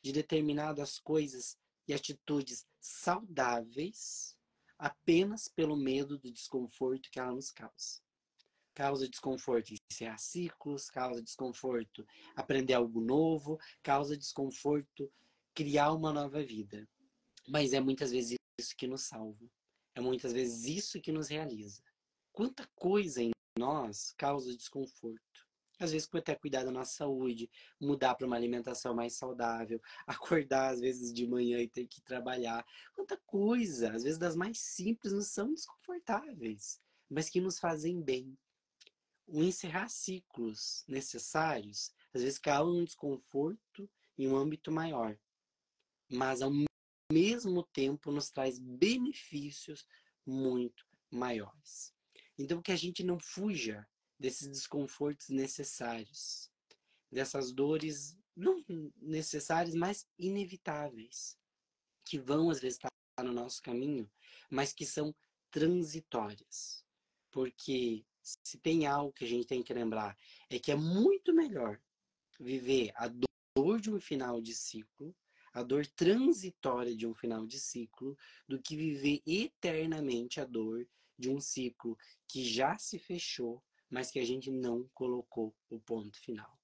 de 0.03 0.13
determinadas 0.13 0.99
coisas 0.99 1.57
e 1.87 1.95
atitudes 1.95 2.67
saudáveis 2.81 4.37
apenas 4.79 5.47
pelo 5.49 5.77
medo 5.77 6.19
do 6.19 6.33
desconforto 6.33 7.11
que 7.11 7.21
ela 7.21 7.33
nos 7.33 7.51
causa. 7.51 8.01
Causa 8.75 9.09
desconforto 9.09 9.75
encerrar 9.91 10.19
ciclos, 10.19 10.89
causa 10.89 11.23
desconforto 11.23 12.07
aprender 12.35 12.75
algo 12.75 13.01
novo, 13.01 13.59
causa 13.83 14.17
desconforto 14.17 15.13
criar 15.55 15.93
uma 15.93 16.13
nova 16.13 16.43
vida. 16.43 16.89
Mas 17.47 17.73
é 17.73 17.81
muitas 17.81 18.11
vezes 18.11 18.40
isso 18.61 18.77
que 18.77 18.87
nos 18.87 19.03
salva. 19.03 19.51
É 19.95 20.01
muitas 20.01 20.33
vezes 20.33 20.65
isso 20.65 21.01
que 21.01 21.11
nos 21.11 21.29
realiza. 21.29 21.83
Quanta 22.33 22.69
coisa 22.75 23.23
em 23.23 23.31
nós 23.59 24.13
causa 24.17 24.57
desconforto. 24.57 25.21
Às 25.79 25.93
vezes, 25.93 26.09
até 26.13 26.35
cuidar 26.35 26.65
da 26.65 26.71
nossa 26.71 26.93
saúde, 26.93 27.51
mudar 27.81 28.15
para 28.15 28.27
uma 28.27 28.37
alimentação 28.37 28.95
mais 28.95 29.15
saudável, 29.15 29.81
acordar 30.07 30.75
às 30.75 30.81
vezes 30.81 31.13
de 31.13 31.27
manhã 31.27 31.59
e 31.59 31.69
ter 31.69 31.87
que 31.87 32.03
trabalhar. 32.03 32.65
Quanta 32.95 33.17
coisa, 33.25 33.93
às 33.93 34.03
vezes 34.03 34.19
das 34.19 34.37
mais 34.37 34.59
simples, 34.59 35.13
não 35.13 35.23
são 35.23 35.55
desconfortáveis, 35.55 36.81
mas 37.09 37.31
que 37.31 37.41
nos 37.41 37.59
fazem 37.59 38.01
bem. 38.01 38.37
O 39.27 39.43
encerrar 39.43 39.89
ciclos 39.89 40.85
necessários, 40.87 41.93
às 42.13 42.23
vezes 42.23 42.39
causa 42.39 42.71
um 42.71 42.85
desconforto 42.85 43.89
em 44.19 44.29
um 44.29 44.37
âmbito 44.37 44.71
maior. 44.71 45.19
Mas 46.11 46.43
ao 46.43 46.51
mesmo 47.13 47.63
tempo 47.73 48.11
nos 48.11 48.31
traz 48.31 48.59
benefícios 48.59 49.87
muito 50.27 50.87
maiores. 51.11 51.93
Então, 52.39 52.63
que 52.63 52.73
a 52.73 52.77
gente 52.77 53.03
não 53.03 53.19
fuja 53.19 53.87
desses 54.19 54.49
desconfortos 54.49 55.29
necessários, 55.29 56.51
dessas 57.11 57.53
dores 57.53 58.17
não 58.37 58.65
necessárias, 58.97 59.75
mas 59.75 60.07
inevitáveis, 60.19 61.37
que 62.05 62.19
vão 62.19 62.51
às 62.51 62.61
vezes 62.61 62.79
estar 62.79 62.91
no 63.25 63.33
nosso 63.33 63.61
caminho, 63.63 64.11
mas 64.49 64.73
que 64.73 64.87
são 64.87 65.15
transitórias. 65.51 66.85
Porque 67.31 68.05
se 68.23 68.59
tem 68.59 68.87
algo 68.87 69.13
que 69.13 69.25
a 69.25 69.29
gente 69.29 69.47
tem 69.47 69.63
que 69.63 69.75
lembrar, 69.75 70.17
é 70.49 70.59
que 70.59 70.71
é 70.71 70.77
muito 70.77 71.35
melhor 71.35 71.81
viver 72.39 72.93
a 72.95 73.09
dor 73.57 73.81
de 73.81 73.91
um 73.91 74.01
final 74.01 74.41
de 74.41 74.55
ciclo 74.55 75.15
a 75.53 75.63
dor 75.63 75.87
transitória 75.87 76.95
de 76.95 77.07
um 77.07 77.15
final 77.15 77.47
de 77.47 77.59
ciclo 77.59 78.17
do 78.47 78.61
que 78.61 78.77
viver 78.77 79.23
eternamente 79.27 80.41
a 80.41 80.45
dor 80.45 80.87
de 81.19 81.29
um 81.31 81.41
ciclo 81.41 81.99
que 82.27 82.45
já 82.45 82.79
se 82.79 82.99
fechou, 82.99 83.63
mas 83.91 84.11
que 84.11 84.19
a 84.19 84.25
gente 84.25 84.51
não 84.51 84.89
colocou 84.95 85.55
o 85.69 85.81
ponto 85.81 86.19
final. 86.19 86.59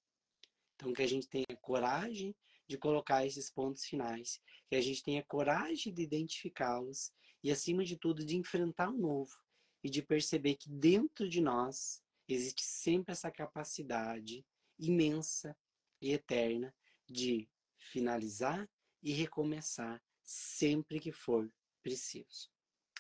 Então, 0.75 0.93
que 0.93 1.03
a 1.03 1.07
gente 1.07 1.29
tenha 1.29 1.45
coragem 1.61 2.35
de 2.69 2.79
colocar 2.79 3.27
esses 3.27 3.51
pontos 3.51 3.85
finais, 3.85 4.41
que 4.69 4.77
a 4.77 4.81
gente 4.81 5.03
tenha 5.03 5.23
coragem 5.23 5.93
de 5.93 6.03
identificá-los 6.03 7.13
e, 7.43 7.51
acima 7.51 7.85
de 7.85 7.97
tudo, 7.97 8.25
de 8.25 8.37
enfrentar 8.37 8.91
o 8.91 8.99
novo 8.99 9.37
e 9.83 9.91
de 9.91 10.03
perceber 10.03 10.57
que 10.57 10.69
dentro 10.69 11.29
de 11.29 11.41
nós 11.41 12.03
existe 12.29 12.63
sempre 12.63 13.13
essa 13.13 13.31
capacidade 13.31 14.45
imensa 14.79 15.57
e 16.01 16.13
eterna 16.13 16.75
de 17.09 17.49
finalizar 17.79 18.69
e 19.07 19.13
recomeçar 19.13 20.03
sempre 20.25 20.99
que 20.99 21.13
for 21.13 21.49
preciso. 21.81 22.51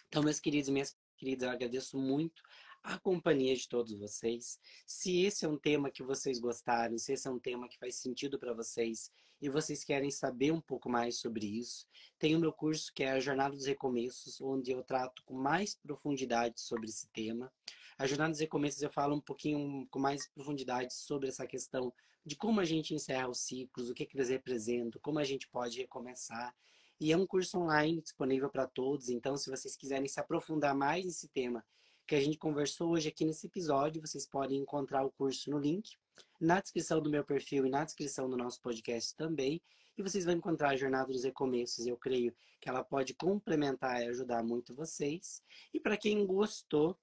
Então, 0.06 0.22
meus 0.22 0.38
queridos 0.38 0.68
e 0.68 0.72
minhas 0.72 0.96
queridas, 1.16 1.48
eu 1.48 1.52
agradeço 1.52 1.98
muito 1.98 2.40
a 2.80 2.96
companhia 2.96 3.56
de 3.56 3.68
todos 3.68 3.92
vocês. 3.98 4.60
Se 4.86 5.22
esse 5.22 5.44
é 5.44 5.48
um 5.48 5.58
tema 5.58 5.90
que 5.90 6.04
vocês 6.04 6.38
gostaram, 6.38 6.96
se 6.96 7.12
esse 7.12 7.26
é 7.26 7.30
um 7.30 7.40
tema 7.40 7.68
que 7.68 7.76
faz 7.76 7.96
sentido 7.96 8.38
para 8.38 8.54
vocês 8.54 9.10
e 9.40 9.48
vocês 9.48 9.84
querem 9.84 10.10
saber 10.10 10.52
um 10.52 10.60
pouco 10.60 10.88
mais 10.88 11.18
sobre 11.18 11.46
isso, 11.46 11.86
tem 12.18 12.34
o 12.34 12.38
meu 12.38 12.52
curso 12.52 12.92
que 12.94 13.02
é 13.02 13.12
a 13.12 13.20
Jornada 13.20 13.54
dos 13.54 13.66
Recomeços, 13.66 14.40
onde 14.40 14.70
eu 14.70 14.82
trato 14.82 15.22
com 15.24 15.34
mais 15.34 15.74
profundidade 15.74 16.60
sobre 16.60 16.88
esse 16.88 17.08
tema. 17.08 17.52
A 17.98 18.06
Jornada 18.06 18.30
dos 18.30 18.40
Recomeços 18.40 18.82
eu 18.82 18.90
falo 18.90 19.14
um 19.14 19.20
pouquinho 19.20 19.86
com 19.90 19.98
mais 19.98 20.28
profundidade 20.28 20.94
sobre 20.94 21.28
essa 21.28 21.46
questão 21.46 21.92
de 22.24 22.34
como 22.34 22.60
a 22.60 22.64
gente 22.64 22.94
encerra 22.94 23.28
os 23.28 23.40
ciclos, 23.40 23.88
o 23.88 23.94
que, 23.94 24.06
que 24.06 24.16
eles 24.16 24.28
representam, 24.28 25.00
como 25.00 25.18
a 25.18 25.24
gente 25.24 25.48
pode 25.48 25.78
recomeçar. 25.78 26.54
E 26.98 27.12
é 27.12 27.16
um 27.16 27.26
curso 27.26 27.58
online 27.58 28.00
disponível 28.00 28.48
para 28.48 28.66
todos, 28.66 29.08
então 29.10 29.36
se 29.36 29.50
vocês 29.50 29.76
quiserem 29.76 30.08
se 30.08 30.18
aprofundar 30.18 30.74
mais 30.74 31.04
nesse 31.04 31.28
tema 31.28 31.64
que 32.06 32.14
a 32.14 32.20
gente 32.20 32.38
conversou 32.38 32.90
hoje 32.90 33.08
aqui 33.08 33.24
nesse 33.24 33.46
episódio. 33.46 34.00
Vocês 34.00 34.26
podem 34.26 34.60
encontrar 34.60 35.04
o 35.04 35.10
curso 35.10 35.50
no 35.50 35.58
link, 35.58 35.96
na 36.40 36.60
descrição 36.60 37.00
do 37.00 37.10
meu 37.10 37.24
perfil 37.24 37.66
e 37.66 37.70
na 37.70 37.84
descrição 37.84 38.30
do 38.30 38.36
nosso 38.36 38.60
podcast 38.60 39.14
também. 39.16 39.60
E 39.98 40.02
vocês 40.02 40.24
vão 40.24 40.34
encontrar 40.34 40.70
a 40.70 40.76
Jornada 40.76 41.12
dos 41.12 41.24
Recomeços. 41.24 41.86
Eu 41.86 41.96
creio 41.96 42.32
que 42.60 42.68
ela 42.68 42.84
pode 42.84 43.14
complementar 43.14 44.02
e 44.02 44.08
ajudar 44.08 44.42
muito 44.44 44.74
vocês. 44.74 45.42
E 45.74 45.80
para 45.80 45.96
quem 45.96 46.24
gostou 46.24 46.96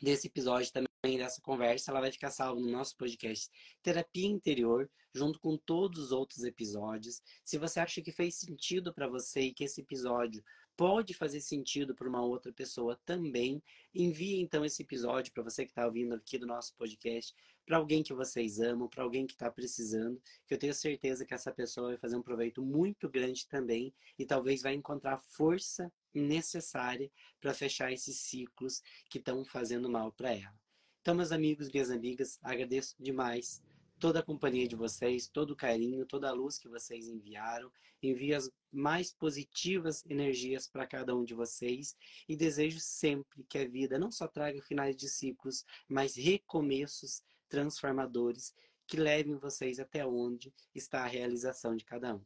desse 0.00 0.28
episódio 0.28 0.72
também, 0.72 1.18
dessa 1.18 1.42
conversa, 1.42 1.90
ela 1.90 2.00
vai 2.00 2.10
ficar 2.10 2.30
salva 2.30 2.58
no 2.58 2.70
nosso 2.70 2.96
podcast 2.96 3.50
Terapia 3.82 4.26
Interior, 4.26 4.88
junto 5.14 5.38
com 5.38 5.58
todos 5.58 6.04
os 6.04 6.12
outros 6.12 6.44
episódios. 6.44 7.20
Se 7.44 7.58
você 7.58 7.80
acha 7.80 8.00
que 8.00 8.12
fez 8.12 8.36
sentido 8.36 8.94
para 8.94 9.08
você 9.08 9.40
e 9.40 9.52
que 9.52 9.64
esse 9.64 9.82
episódio 9.82 10.42
pode 10.80 11.12
fazer 11.12 11.42
sentido 11.42 11.94
para 11.94 12.08
uma 12.08 12.22
outra 12.22 12.50
pessoa 12.50 12.98
também, 13.04 13.62
envie 13.94 14.40
então 14.40 14.64
esse 14.64 14.80
episódio 14.80 15.30
para 15.30 15.42
você 15.42 15.66
que 15.66 15.72
está 15.72 15.84
ouvindo 15.84 16.14
aqui 16.14 16.38
do 16.38 16.46
nosso 16.46 16.74
podcast, 16.74 17.34
para 17.66 17.76
alguém 17.76 18.02
que 18.02 18.14
vocês 18.14 18.58
amam, 18.60 18.88
para 18.88 19.04
alguém 19.04 19.26
que 19.26 19.34
está 19.34 19.50
precisando, 19.50 20.18
que 20.46 20.54
eu 20.54 20.58
tenho 20.58 20.72
certeza 20.72 21.26
que 21.26 21.34
essa 21.34 21.52
pessoa 21.52 21.88
vai 21.88 21.98
fazer 21.98 22.16
um 22.16 22.22
proveito 22.22 22.62
muito 22.62 23.10
grande 23.10 23.46
também 23.46 23.92
e 24.18 24.24
talvez 24.24 24.62
vai 24.62 24.72
encontrar 24.72 25.18
força 25.18 25.92
necessária 26.14 27.12
para 27.42 27.52
fechar 27.52 27.92
esses 27.92 28.16
ciclos 28.16 28.80
que 29.10 29.18
estão 29.18 29.44
fazendo 29.44 29.86
mal 29.86 30.10
para 30.10 30.32
ela. 30.32 30.58
Então, 31.02 31.14
meus 31.14 31.30
amigos, 31.30 31.70
minhas 31.70 31.90
amigas, 31.90 32.38
agradeço 32.42 32.96
demais 32.98 33.62
toda 34.00 34.20
a 34.20 34.22
companhia 34.22 34.66
de 34.66 34.74
vocês, 34.74 35.28
todo 35.28 35.52
o 35.52 35.56
carinho, 35.56 36.06
toda 36.06 36.28
a 36.28 36.32
luz 36.32 36.58
que 36.58 36.68
vocês 36.68 37.06
enviaram. 37.06 37.70
Envio 38.02 38.36
as 38.36 38.50
mais 38.72 39.12
positivas 39.12 40.04
energias 40.06 40.66
para 40.66 40.86
cada 40.86 41.14
um 41.14 41.22
de 41.22 41.34
vocês 41.34 41.94
e 42.26 42.34
desejo 42.34 42.80
sempre 42.80 43.44
que 43.44 43.58
a 43.58 43.68
vida 43.68 43.98
não 43.98 44.10
só 44.10 44.26
traga 44.26 44.60
finais 44.62 44.96
de 44.96 45.08
ciclos, 45.08 45.64
mas 45.86 46.16
recomeços 46.16 47.22
transformadores 47.48 48.54
que 48.86 48.96
levem 48.96 49.36
vocês 49.36 49.78
até 49.78 50.04
onde 50.04 50.52
está 50.74 51.04
a 51.04 51.06
realização 51.06 51.76
de 51.76 51.84
cada 51.84 52.14
um. 52.14 52.24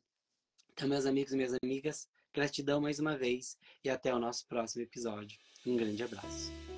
Então, 0.72 0.88
meus 0.88 1.06
amigos 1.06 1.32
e 1.32 1.36
minhas 1.36 1.56
amigas, 1.62 2.08
gratidão 2.32 2.80
mais 2.80 2.98
uma 2.98 3.16
vez 3.16 3.58
e 3.82 3.90
até 3.90 4.14
o 4.14 4.18
nosso 4.18 4.46
próximo 4.46 4.82
episódio. 4.82 5.38
Um 5.66 5.76
grande 5.76 6.02
abraço. 6.02 6.73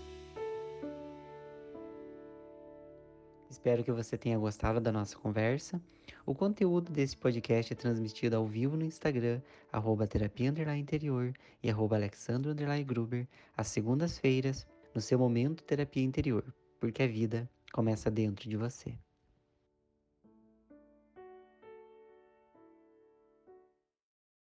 Espero 3.48 3.84
que 3.84 3.92
você 3.92 4.18
tenha 4.18 4.38
gostado 4.38 4.80
da 4.80 4.90
nossa 4.90 5.16
conversa. 5.16 5.80
O 6.24 6.34
conteúdo 6.34 6.90
desse 6.90 7.16
podcast 7.16 7.72
é 7.72 7.76
transmitido 7.76 8.36
ao 8.36 8.46
vivo 8.46 8.76
no 8.76 8.84
Instagram, 8.84 9.40
arroba 9.72 10.06
terapia 10.06 10.48
interior 10.76 11.32
e 11.62 11.70
arroba 11.70 11.96
alexandro 11.96 12.54
gruber, 12.84 13.26
às 13.56 13.68
segundas-feiras, 13.68 14.66
no 14.94 15.00
seu 15.00 15.18
momento 15.18 15.62
terapia 15.62 16.02
interior, 16.02 16.44
porque 16.80 17.02
a 17.02 17.06
vida 17.06 17.48
começa 17.72 18.10
dentro 18.10 18.48
de 18.48 18.56
você. 18.56 18.98